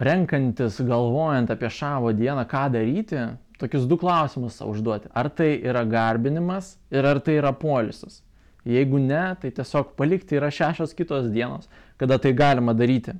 renkantis, 0.00 0.80
galvojant 0.86 1.50
apie 1.52 1.70
šavo 1.72 2.12
dieną, 2.16 2.46
ką 2.48 2.66
daryti, 2.72 3.24
tokius 3.60 3.86
du 3.88 3.98
klausimus 4.00 4.56
savo 4.56 4.74
užduoti. 4.74 5.10
Ar 5.12 5.28
tai 5.28 5.52
yra 5.60 5.84
garbinimas 5.84 6.74
ir 6.90 7.06
ar 7.06 7.20
tai 7.20 7.38
yra 7.40 7.52
polisis. 7.52 8.22
Jeigu 8.68 9.00
ne, 9.00 9.22
tai 9.40 9.52
tiesiog 9.56 9.94
palikti 9.96 10.36
yra 10.36 10.50
šešios 10.52 10.92
kitos 10.96 11.30
dienos, 11.32 11.68
kada 12.00 12.18
tai 12.20 12.32
galima 12.36 12.74
daryti. 12.76 13.16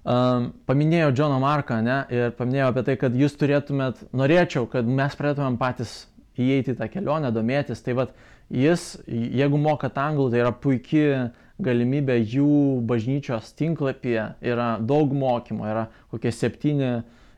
Um, 0.00 0.50
paminėjau 0.64 1.10
Džono 1.12 1.36
Marką 1.42 1.76
ne, 1.84 1.98
ir 2.12 2.32
paminėjau 2.36 2.70
apie 2.72 2.84
tai, 2.86 2.96
kad 3.00 3.16
jūs 3.16 3.34
turėtumėt, 3.40 4.00
norėčiau, 4.16 4.64
kad 4.72 4.88
mes 4.88 5.16
pradėtumėm 5.16 5.58
patys 5.60 5.92
įeiti 6.40 6.72
į 6.72 6.78
tą 6.78 6.88
kelionę, 6.88 7.32
domėtis. 7.36 7.82
Tai 7.84 7.98
vad, 7.98 8.14
jis, 8.48 8.94
jeigu 9.06 9.60
mokat 9.60 10.00
anglų, 10.00 10.30
tai 10.32 10.40
yra 10.40 10.54
puikia 10.56 11.28
galimybė 11.64 12.18
jų 12.18 12.80
bažnyčios 12.88 13.52
tinklapyje, 13.58 14.26
yra 14.42 14.74
daug 14.80 15.12
mokymo, 15.16 15.66
yra 15.68 15.86
kokie 16.12 16.32
septyni, 16.34 16.90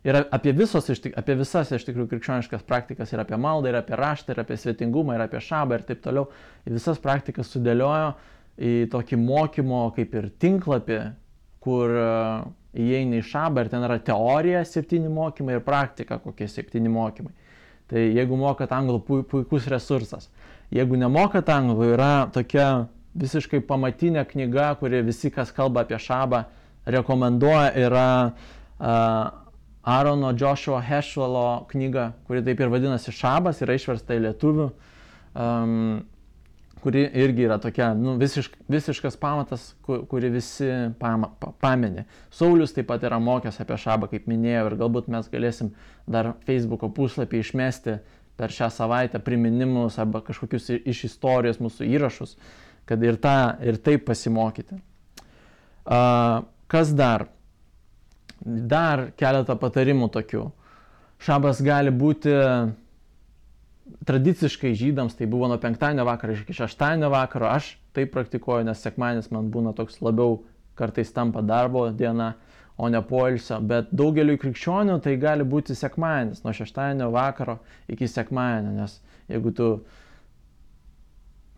yra 0.07 0.25
apie, 0.35 0.55
visos, 0.57 0.89
apie 0.91 1.37
visas 1.39 1.73
iš 1.75 1.87
tikrųjų 1.89 2.11
krikščioniškas 2.13 2.65
praktikas, 2.69 3.13
ir 3.13 3.23
apie 3.23 3.39
maldą, 3.41 3.73
ir 3.73 3.81
apie 3.81 3.99
raštą, 3.99 4.35
ir 4.35 4.43
apie 4.45 4.59
svetingumą, 4.61 5.17
ir 5.17 5.27
apie 5.27 5.43
šabą, 5.43 5.79
ir 5.79 5.87
taip 5.89 6.03
toliau. 6.05 6.29
Visas 6.69 7.01
praktikas 7.03 7.53
sudėliojo 7.55 8.15
į 8.63 8.73
tokį 8.93 9.19
mokymo 9.23 9.85
kaip 9.97 10.17
ir 10.19 10.31
tinklapį, 10.43 11.03
kur 11.63 11.95
e, 11.95 12.09
įeina 12.83 13.21
į 13.21 13.27
šabą 13.29 13.63
ir 13.63 13.71
ten 13.73 13.87
yra 13.87 14.01
teorija 14.03 14.65
septyni 14.67 15.11
mokymai 15.13 15.59
ir 15.59 15.65
praktika 15.67 16.19
kokie 16.23 16.49
septyni 16.51 16.91
mokymai. 16.93 17.35
Tai 17.93 18.01
jeigu 18.01 18.39
mokat 18.41 18.73
anglų, 18.73 19.03
puikus 19.29 19.69
resursas. 19.69 20.31
Jeigu 20.73 20.97
nemokat 20.97 21.51
anglų, 21.53 21.91
yra 21.93 22.13
tokia 22.33 22.87
visiškai 23.19 23.61
pamatinė 23.69 24.25
knyga, 24.29 24.73
kuri 24.81 25.03
visi, 25.07 25.31
kas 25.31 25.53
kalba 25.55 25.85
apie 25.85 25.99
šabą, 26.01 26.45
rekomenduoja, 26.89 27.71
yra 27.79 28.07
uh, 28.29 29.43
Aarono 29.83 30.33
Joshua 30.39 30.81
Hešvalo 30.81 31.67
knyga, 31.71 32.13
kuri 32.27 32.43
taip 32.47 32.63
ir 32.63 32.71
vadinasi 32.71 33.15
Šabas, 33.15 33.61
yra 33.65 33.75
išversta 33.79 34.15
į 34.15 34.25
lietuvių. 34.29 34.71
Um, 35.33 36.03
kuri 36.83 37.03
irgi 37.15 37.45
yra 37.47 37.59
tokia 37.63 37.93
nu, 37.95 38.17
visišk, 38.19 38.57
visiškas 38.71 39.17
pamatas, 39.17 39.69
kuri 39.83 40.31
visi 40.35 40.69
pama, 40.99 41.31
pa, 41.39 41.53
pamenė. 41.63 42.07
Saulis 42.35 42.75
taip 42.75 42.89
pat 42.91 43.05
yra 43.07 43.21
mokęs 43.23 43.61
apie 43.63 43.79
šabą, 43.79 44.09
kaip 44.11 44.27
minėjau, 44.31 44.65
ir 44.71 44.79
galbūt 44.81 45.11
mes 45.13 45.29
galėsim 45.31 45.71
dar 46.11 46.33
Facebook'o 46.49 46.91
puslapį 46.95 47.43
išmesti 47.45 48.01
per 48.39 48.55
šią 48.55 48.71
savaitę 48.75 49.23
priminimus 49.23 50.01
arba 50.03 50.25
kažkokius 50.27 50.73
iš 50.81 51.05
istorijos 51.13 51.63
mūsų 51.63 51.87
įrašus, 51.87 52.35
kad 52.89 53.03
ir, 53.05 53.19
tą, 53.23 53.37
ir 53.65 53.79
taip 53.83 54.07
pasimokyti. 54.09 54.79
Uh, 55.83 56.43
kas 56.71 56.93
dar? 56.97 57.29
Dar 58.43 59.11
keletą 59.19 59.57
patarimų 59.59 60.11
tokių. 60.15 60.47
Šabas 61.23 61.61
gali 61.63 61.93
būti 61.95 62.33
tradiciškai 64.07 64.73
žydams 64.79 65.15
tai 65.19 65.27
buvo 65.31 65.49
nuo 65.51 65.59
penktadienio 65.63 66.07
vakaro 66.07 66.35
iki 66.35 66.57
šeštadienio 66.57 67.11
vakaro. 67.13 67.47
Aš 67.51 67.77
tai 67.95 68.07
praktikuoju, 68.11 68.67
nes 68.67 68.83
sekmanis 68.83 69.31
man 69.35 69.51
būna 69.53 69.75
toks 69.77 70.01
labiau 70.03 70.41
kartais 70.79 71.13
tampa 71.13 71.43
darbo 71.45 71.89
diena, 71.91 72.33
o 72.77 72.89
ne 72.89 73.03
poilsio. 73.05 73.61
Bet 73.61 73.91
daugeliu 73.95 74.39
krikščionių 74.41 74.99
tai 75.05 75.17
gali 75.21 75.45
būti 75.47 75.77
sekmanis, 75.79 76.43
nuo 76.45 76.55
šeštadienio 76.57 77.11
vakaro 77.15 77.59
iki 77.93 78.09
sekmadienio, 78.09 78.73
nes 78.81 78.97
jeigu 79.31 79.53
tu 79.55 79.69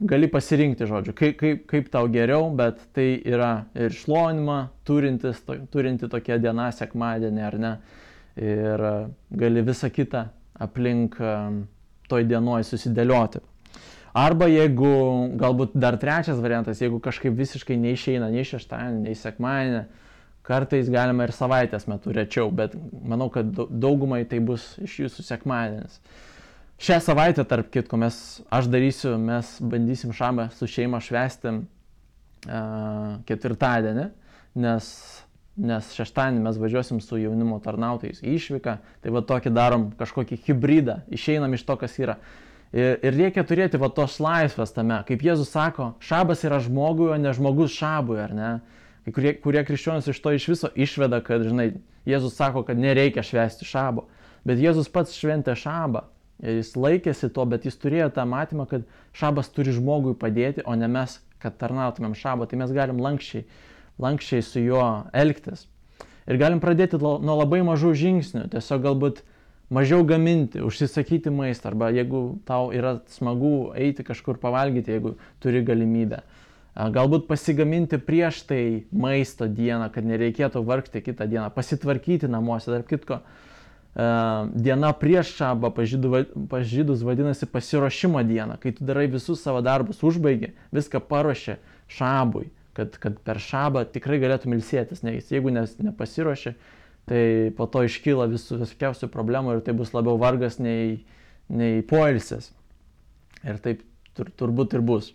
gali 0.00 0.28
pasirinkti, 0.30 0.86
žodžiu, 0.90 1.14
kaip, 1.16 1.36
kaip, 1.40 1.64
kaip 1.70 1.90
tau 1.92 2.08
geriau, 2.10 2.48
bet 2.56 2.80
tai 2.96 3.20
yra 3.22 3.66
ir 3.78 3.94
šlovinimą 3.94 4.58
turintis, 4.86 5.40
to, 5.46 5.58
turinti 5.72 6.10
tokia 6.10 6.38
diena 6.42 6.70
sekmadienį 6.74 7.44
ar 7.46 7.58
ne. 7.60 7.74
Ir 8.34 8.82
gali 9.30 9.62
visą 9.62 9.92
kitą 9.94 10.26
aplink 10.58 11.20
um, 11.22 11.64
toj 12.10 12.26
dienoj 12.26 12.64
susidėlioti. 12.66 13.42
Arba 14.14 14.46
jeigu, 14.46 14.90
galbūt 15.38 15.72
dar 15.78 15.96
trečias 15.98 16.38
variantas, 16.42 16.82
jeigu 16.82 17.00
kažkaip 17.02 17.34
visiškai 17.34 17.78
neišeina 17.82 18.28
nei 18.30 18.46
šeštadienį, 18.46 19.00
nei 19.08 19.18
sekmadienį, 19.18 19.80
kartais 20.46 20.90
galima 20.92 21.26
ir 21.26 21.34
savaitės 21.34 21.88
metu 21.90 22.14
rečiau, 22.14 22.52
bet 22.54 22.76
manau, 23.02 23.26
kad 23.34 23.50
daugumai 23.54 24.22
tai 24.30 24.38
bus 24.44 24.74
iš 24.84 25.00
jūsų 25.04 25.26
sekmadienis. 25.26 25.98
Šią 26.82 26.98
savaitę, 27.00 27.44
tarp 27.48 27.70
kitko, 27.72 27.98
mes, 28.00 28.16
aš 28.52 28.66
darysiu, 28.72 29.14
mes 29.18 29.54
bandysim 29.62 30.12
šamą 30.16 30.48
su 30.56 30.66
šeima 30.68 30.98
švesti 31.04 31.52
uh, 31.54 33.20
ketvirtadienį, 33.28 34.08
nes 34.58 34.90
nes 35.54 35.90
šeštadienį 35.94 36.42
mes 36.42 36.56
važiuosim 36.58 37.00
su 37.02 37.18
jaunimo 37.20 37.60
tarnautojais 37.62 38.22
į 38.24 38.34
išvyką, 38.38 38.74
tai 39.02 39.12
va 39.14 39.22
tokį 39.26 39.52
darom 39.54 39.86
kažkokį 39.98 40.40
hybridą, 40.48 40.98
išeinam 41.14 41.54
iš 41.54 41.64
to, 41.66 41.76
kas 41.78 41.94
yra. 42.00 42.18
Ir, 42.74 42.98
ir 43.06 43.14
reikia 43.14 43.44
turėti 43.46 43.78
va 43.78 43.90
tos 43.94 44.16
laisvės 44.22 44.74
tame, 44.74 44.98
kaip 45.06 45.22
Jėzus 45.22 45.52
sako, 45.54 45.92
šabas 46.02 46.42
yra 46.46 46.58
žmogui, 46.62 47.12
o 47.14 47.18
ne 47.20 47.30
žmogus 47.36 47.76
šabui, 47.76 48.18
ar 48.24 48.34
ne? 48.34 48.50
Kai 49.04 49.14
kurie, 49.14 49.34
kurie 49.38 49.62
krikščionys 49.68 50.08
iš 50.10 50.18
to 50.24 50.32
iš 50.34 50.48
viso 50.50 50.72
išveda, 50.74 51.20
kad, 51.22 51.44
žinai, 51.46 51.68
Jėzus 52.08 52.34
sako, 52.34 52.64
kad 52.66 52.80
nereikia 52.80 53.22
švęsti 53.22 53.68
šabo, 53.68 54.08
bet 54.48 54.58
Jėzus 54.58 54.90
pats 54.90 55.14
šventė 55.14 55.54
šabą. 55.60 56.08
Jis 56.42 56.72
laikėsi 56.74 57.30
to, 57.30 57.44
bet 57.46 57.68
jis 57.68 57.76
turėjo 57.78 58.08
tą 58.16 58.24
matymą, 58.26 58.66
kad 58.70 58.88
šabas 59.14 59.52
turi 59.54 59.74
žmogui 59.76 60.16
padėti, 60.18 60.64
o 60.66 60.74
ne 60.74 60.88
mes, 60.90 61.20
kad 61.38 61.54
tarnautumėm 61.60 62.16
šabą, 62.18 62.48
tai 62.50 62.58
mes 62.58 62.72
galim 62.74 62.98
lankščiai 63.02 63.44
lankščiai 64.02 64.42
su 64.42 64.62
juo 64.62 64.86
elgtis. 65.14 65.68
Ir 66.24 66.38
galim 66.40 66.60
pradėti 66.62 66.98
nuo 66.98 67.36
labai 67.36 67.60
mažų 67.66 67.92
žingsnių, 68.00 68.46
tiesiog 68.54 68.84
galbūt 68.86 69.20
mažiau 69.74 70.04
gaminti, 70.08 70.62
užsisakyti 70.64 71.32
maistą, 71.34 71.70
arba 71.72 71.90
jeigu 71.94 72.40
tau 72.48 72.70
yra 72.74 72.96
smagu 73.12 73.72
eiti 73.76 74.06
kažkur 74.06 74.40
pavalgyti, 74.40 74.94
jeigu 74.96 75.14
turi 75.44 75.62
galimybę. 75.64 76.22
Galbūt 76.74 77.28
pasigaminti 77.28 78.00
prieš 78.02 78.40
tai 78.48 78.62
maisto 78.90 79.46
dieną, 79.46 79.92
kad 79.94 80.06
nereikėtų 80.08 80.64
vargti 80.66 81.04
kitą 81.04 81.28
dieną, 81.30 81.52
pasitvarkyti 81.54 82.26
namuose, 82.30 82.72
tarp 82.72 82.88
kitko. 82.90 83.20
Diena 83.94 84.90
prieš 84.98 85.36
šabą 85.38 85.70
pažydus 86.50 87.04
vadinasi 87.06 87.46
pasiruošimo 87.46 88.24
diena, 88.26 88.56
kai 88.58 88.72
tu 88.74 88.86
darai 88.86 89.06
visus 89.06 89.42
savo 89.42 89.60
darbus, 89.62 90.02
užbaigi, 90.02 90.50
viską 90.74 90.98
paruoši 91.06 91.60
šabui, 91.94 92.48
kad, 92.74 92.98
kad 92.98 93.20
per 93.22 93.38
šabą 93.38 93.84
tikrai 93.94 94.18
galėtum 94.18 94.56
ilsėtis, 94.56 95.04
nes 95.06 95.30
jeigu 95.30 95.54
nes, 95.54 95.76
nepasiruoši, 95.78 96.56
tai 97.06 97.22
po 97.54 97.68
to 97.70 97.84
iškyla 97.86 98.26
visų 98.32 98.64
visokiausių 98.64 99.12
problemų 99.14 99.54
ir 99.54 99.62
tai 99.62 99.76
bus 99.78 99.94
labiau 99.94 100.18
vargas 100.18 100.58
nei, 100.58 101.04
nei 101.46 101.84
poilsis. 101.86 102.50
Ir 103.46 103.60
taip 103.62 103.84
tur, 104.16 104.32
turbūt 104.34 104.74
ir 104.74 104.82
bus. 104.82 105.12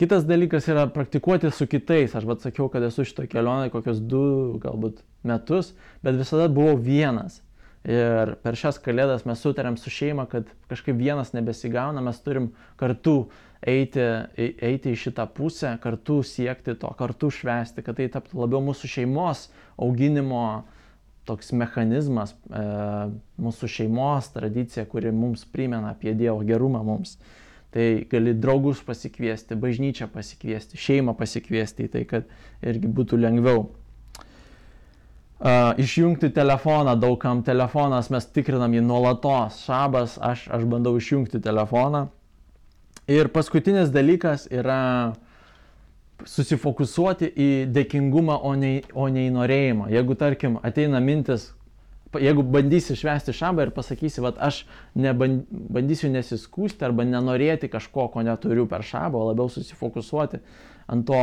Kitas 0.00 0.24
dalykas 0.24 0.68
yra 0.70 0.86
praktikuoti 0.92 1.50
su 1.52 1.66
kitais. 1.68 2.14
Aš 2.16 2.24
bet 2.28 2.44
sakiau, 2.44 2.68
kad 2.72 2.84
esu 2.86 3.04
šito 3.04 3.26
kelionai 3.28 3.72
kokius 3.72 3.98
du, 4.00 4.56
galbūt 4.62 5.02
metus, 5.26 5.72
bet 6.06 6.16
visada 6.16 6.46
buvau 6.52 6.76
vienas. 6.78 7.42
Ir 7.86 8.32
per 8.42 8.56
šias 8.58 8.80
kalėdas 8.82 9.22
mes 9.28 9.38
sutarėm 9.38 9.76
su 9.78 9.92
šeima, 9.94 10.24
kad 10.26 10.48
kažkaip 10.66 10.96
vienas 10.98 11.30
nebesigauna, 11.36 12.02
mes 12.02 12.18
turim 12.24 12.48
kartu 12.80 13.28
eiti, 13.62 14.02
eiti 14.36 14.90
į 14.90 14.98
šitą 15.04 15.28
pusę, 15.36 15.76
kartu 15.82 16.18
siekti 16.26 16.74
to, 16.80 16.90
kartu 16.98 17.30
švesti, 17.30 17.84
kad 17.86 18.00
tai 18.00 18.08
taptų 18.10 18.42
labiau 18.42 18.64
mūsų 18.66 18.90
šeimos 18.90 19.46
auginimo 19.78 20.64
toks 21.26 21.52
mechanizmas, 21.54 22.34
e, 22.50 22.66
mūsų 23.42 23.70
šeimos 23.70 24.32
tradicija, 24.34 24.86
kuri 24.90 25.14
mums 25.14 25.46
primena 25.46 25.94
apie 25.94 26.14
Dievo 26.18 26.42
gerumą 26.46 26.82
mums. 26.86 27.16
Tai 27.74 27.86
gali 28.10 28.34
draugus 28.34 28.82
pasikviesti, 28.86 29.58
bažnyčią 29.58 30.10
pasikviesti, 30.10 30.78
šeimą 30.80 31.14
pasikviesti, 31.18 31.86
tai 31.92 32.06
kad 32.08 32.30
irgi 32.66 32.90
būtų 32.90 33.18
lengviau 33.20 33.68
Uh, 35.36 35.76
išjungti 35.76 36.30
telefoną, 36.32 36.94
daugam 36.96 37.42
telefonas, 37.44 38.06
mes 38.08 38.24
tikrinam 38.32 38.72
jį 38.72 38.80
nuolatos. 38.86 39.58
Šabas, 39.66 40.14
aš, 40.16 40.46
aš 40.48 40.62
bandau 40.64 40.94
išjungti 40.96 41.42
telefoną. 41.44 42.06
Ir 43.12 43.28
paskutinis 43.28 43.92
dalykas 43.92 44.46
yra 44.48 45.12
susifokusuoti 46.24 47.28
į 47.28 47.50
dėkingumą, 47.68 48.38
o 48.48 48.54
ne, 48.56 48.78
o 48.96 49.10
ne 49.12 49.26
į 49.28 49.34
norėjimą. 49.34 49.90
Jeigu, 49.92 50.16
tarkim, 50.16 50.56
ateina 50.64 51.02
mintis, 51.04 51.50
jeigu 52.16 52.40
bandysi 52.56 52.96
švęsti 52.96 53.34
šabą 53.36 53.66
ir 53.66 53.74
pasakysi, 53.76 54.22
kad 54.24 54.40
aš 54.40 54.62
nebandysiu 54.96 56.08
nesiskūsti 56.16 56.88
arba 56.88 57.04
nenorėti 57.04 57.68
kažko, 57.68 58.08
ko 58.14 58.24
neturiu 58.24 58.64
per 58.70 58.88
šabą, 58.88 59.20
o 59.20 59.28
labiau 59.34 59.52
susifokusuoti 59.52 60.40
ant 60.86 61.06
to, 61.08 61.20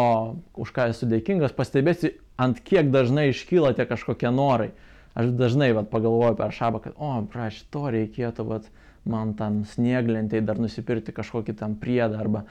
už 0.60 0.74
ką 0.76 0.90
esu 0.92 1.08
dėkingas, 1.10 1.56
pastebėsi, 1.56 2.18
ant 2.40 2.60
kiek 2.60 2.92
dažnai 2.92 3.30
iškyla 3.32 3.74
tie 3.78 3.88
kažkokie 3.90 4.32
norai. 4.34 4.74
Aš 5.14 5.30
dažnai 5.38 5.72
vat, 5.78 5.92
pagalvoju 5.94 6.36
per 6.40 6.54
šabą, 6.56 6.82
kad, 6.84 6.96
o, 6.98 7.16
praš, 7.30 7.62
to 7.72 7.86
reikėtų, 7.94 8.46
vat, 8.50 8.70
man 9.06 9.34
tam 9.38 9.64
snieglentiai 9.68 10.42
dar 10.46 10.60
nusipirkti 10.62 11.14
kažkokį 11.16 11.58
tam 11.60 11.76
priedą 11.80 12.22
arba 12.24 12.46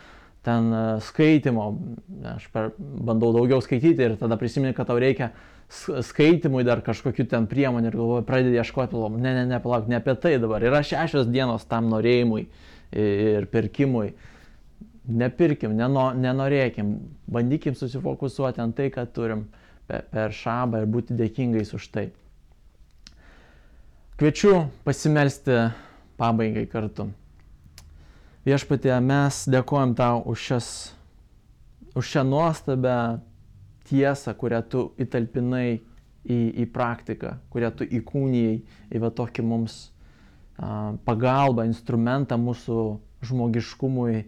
ten 0.44 0.68
e, 0.74 0.82
skaitimo. 1.04 1.66
Aš 2.36 2.46
per, 2.52 2.72
bandau 2.78 3.32
daugiau 3.34 3.62
skaityti 3.64 4.06
ir 4.06 4.16
tada 4.20 4.38
prisimeni, 4.40 4.76
kad 4.76 4.90
tau 4.90 5.00
reikia 5.00 5.32
skaitimui 5.72 6.66
dar 6.68 6.82
kažkokiu 6.84 7.24
ten 7.30 7.46
priemonė 7.48 7.88
ir 7.88 7.96
galvoju, 7.96 8.26
pradedi 8.28 8.58
ieškoti, 8.60 8.98
ne, 9.16 9.32
ne, 9.38 9.46
ne, 9.48 9.60
palauk, 9.62 9.88
ne 9.88 9.98
apie 9.98 10.14
tai 10.20 10.36
dabar. 10.42 10.64
Yra 10.64 10.82
šešios 10.84 11.30
dienos 11.32 11.64
tam 11.70 11.88
norėjimui 11.92 12.44
ir 12.92 13.48
pirkimui. 13.48 14.12
Nepirkim, 15.03 15.74
neno, 15.74 16.12
nenorėkim, 16.14 16.92
bandykim 17.26 17.74
susifokusuoti 17.74 18.62
ant 18.62 18.76
tai, 18.78 18.86
kad 18.94 19.11
turim 19.14 19.48
per, 19.90 20.05
per 20.12 20.34
šabą 20.36 20.84
ir 20.84 20.90
būti 20.90 21.16
dėkingais 21.18 21.74
už 21.74 21.88
tai. 21.90 22.05
Kviečiu 24.20 24.68
pasimelsti 24.86 25.57
pabaigai 26.20 26.68
kartu. 26.70 27.09
Viešpatė, 28.46 28.94
mes 29.03 29.44
dėkojom 29.50 29.96
tau 29.98 30.22
už, 30.30 30.46
šias, 30.46 30.68
už 31.98 32.09
šią 32.14 32.22
nuostabę 32.26 32.96
tiesą, 33.90 34.34
kurią 34.38 34.61
tu 34.70 34.84
įtalpinai 35.03 35.80
į, 36.22 36.38
į 36.62 36.66
praktiką, 36.74 37.36
kurią 37.50 37.72
tu 37.78 37.86
įkūnijai 37.86 38.57
į 38.94 39.03
va 39.03 39.11
tokį 39.14 39.44
mums 39.46 39.78
a, 40.59 40.94
pagalbą, 41.07 41.66
instrumentą 41.70 42.38
mūsų 42.38 42.78
žmogiškumui, 43.26 44.24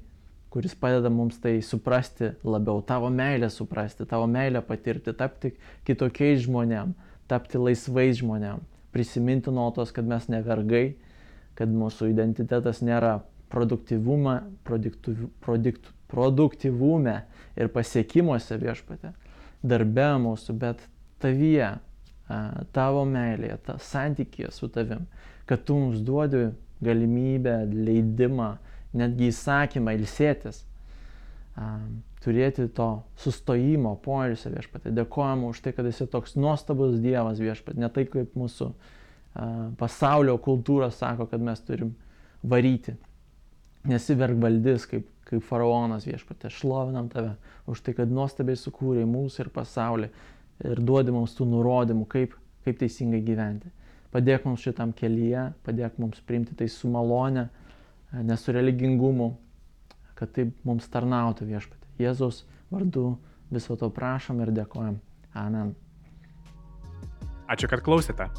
kuris 0.55 0.77
padeda 0.79 1.11
mums 1.11 1.41
tai 1.43 1.57
suprasti 1.67 2.31
labiau, 2.47 2.79
tavo 2.87 3.09
meilę 3.11 3.49
suprasti, 3.51 4.07
tavo 4.07 4.29
meilę 4.31 4.63
patirti, 4.63 5.11
tapti 5.19 5.51
kitokiais 5.89 6.45
žmonėm, 6.45 6.93
tapti 7.27 7.59
laisvais 7.59 8.21
žmonėm 8.21 8.63
prisiminti 8.95 9.51
nuolatos, 9.51 9.91
kad 9.91 10.07
mes 10.07 10.29
ne 10.31 10.39
vergai, 10.47 10.95
kad 11.59 11.71
mūsų 11.75 12.13
identitetas 12.13 12.79
nėra 12.87 13.17
produktyvume, 13.51 14.37
produktyv, 14.67 15.25
produkt, 15.43 15.91
produktyvume 16.11 17.17
ir 17.59 17.71
pasiekimuose 17.75 18.59
viešpatė, 18.63 19.11
darbe 19.67 20.07
mūsų, 20.23 20.55
bet 20.63 20.87
tavyje, 21.23 21.73
tavo 22.77 23.03
meilėje, 23.11 23.59
ta 23.67 23.77
santykėje 23.83 24.53
su 24.55 24.71
tavim, 24.71 25.09
kad 25.51 25.67
tu 25.67 25.75
mums 25.81 25.99
duodi 26.07 26.53
galimybę, 26.85 27.65
leidimą, 27.75 28.53
netgi 28.97 29.31
įsakymą 29.33 29.95
ilsėtis 29.99 30.65
turėti 32.25 32.67
to 32.75 32.89
sustojimo, 33.21 33.95
poilsio 34.03 34.51
viešpatė. 34.55 34.91
Dėkojam 34.97 35.45
už 35.51 35.61
tai, 35.63 35.75
kad 35.77 35.87
esi 35.87 36.07
toks 36.11 36.35
nuostabus 36.41 36.97
Dievas 37.03 37.39
viešpatė, 37.43 37.79
ne 37.79 37.91
tai 37.93 38.07
kaip 38.11 38.35
mūsų 38.39 38.71
pasaulio 39.79 40.37
kultūra 40.43 40.91
sako, 40.95 41.29
kad 41.31 41.43
mes 41.43 41.61
turim 41.67 41.95
varyti. 42.43 42.97
Nesi 43.85 44.17
vergvaldis 44.17 44.87
kaip, 44.89 45.07
kaip 45.29 45.45
faraonas 45.45 46.07
viešpatė, 46.09 46.51
šlovinam 46.53 47.11
tave 47.13 47.35
už 47.71 47.83
tai, 47.85 47.95
kad 47.99 48.11
nuostabiai 48.11 48.59
sukūrė 48.59 49.05
mūsų 49.09 49.45
ir 49.45 49.51
pasaulį 49.55 50.11
ir 50.65 50.81
duodi 50.81 51.13
mums 51.13 51.35
tų 51.37 51.47
nurodymų, 51.51 52.07
kaip, 52.09 52.39
kaip 52.65 52.79
teisingai 52.81 53.21
gyventi. 53.27 53.69
Padėk 54.15 54.47
mums 54.47 54.63
šitam 54.63 54.95
kelyje, 54.97 55.51
padėk 55.67 55.99
mums 56.01 56.23
priimti 56.25 56.55
tai 56.57 56.71
su 56.71 56.89
malone, 56.89 57.49
nesu 58.23 58.55
religingumu, 58.55 59.35
kad 60.15 60.33
taip 60.37 60.55
mums 60.67 60.87
tarnautų 60.93 61.49
viešpatė. 61.49 61.89
Jėzaus 61.99 62.45
vardu 62.71 63.17
viso 63.55 63.77
to 63.79 63.91
prašom 63.91 64.43
ir 64.45 64.53
dėkojam. 64.55 65.01
Amen. 65.35 65.75
Ačiū, 67.51 67.69
kad 67.69 67.83
klausėte. 67.85 68.31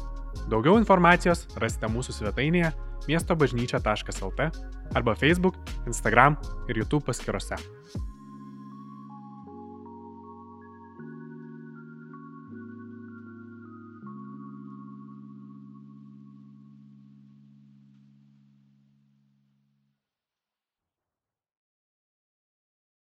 Daugiau 0.50 0.76
informacijos 0.80 1.46
rasite 1.60 1.88
mūsų 1.90 2.16
svetainėje 2.18 2.72
miestobažnyčia.lt 3.06 4.50
arba 4.96 5.16
Facebook, 5.18 5.56
Instagram 5.86 6.36
ir 6.68 6.82
YouTube 6.84 7.06
paskiruose. 7.06 7.58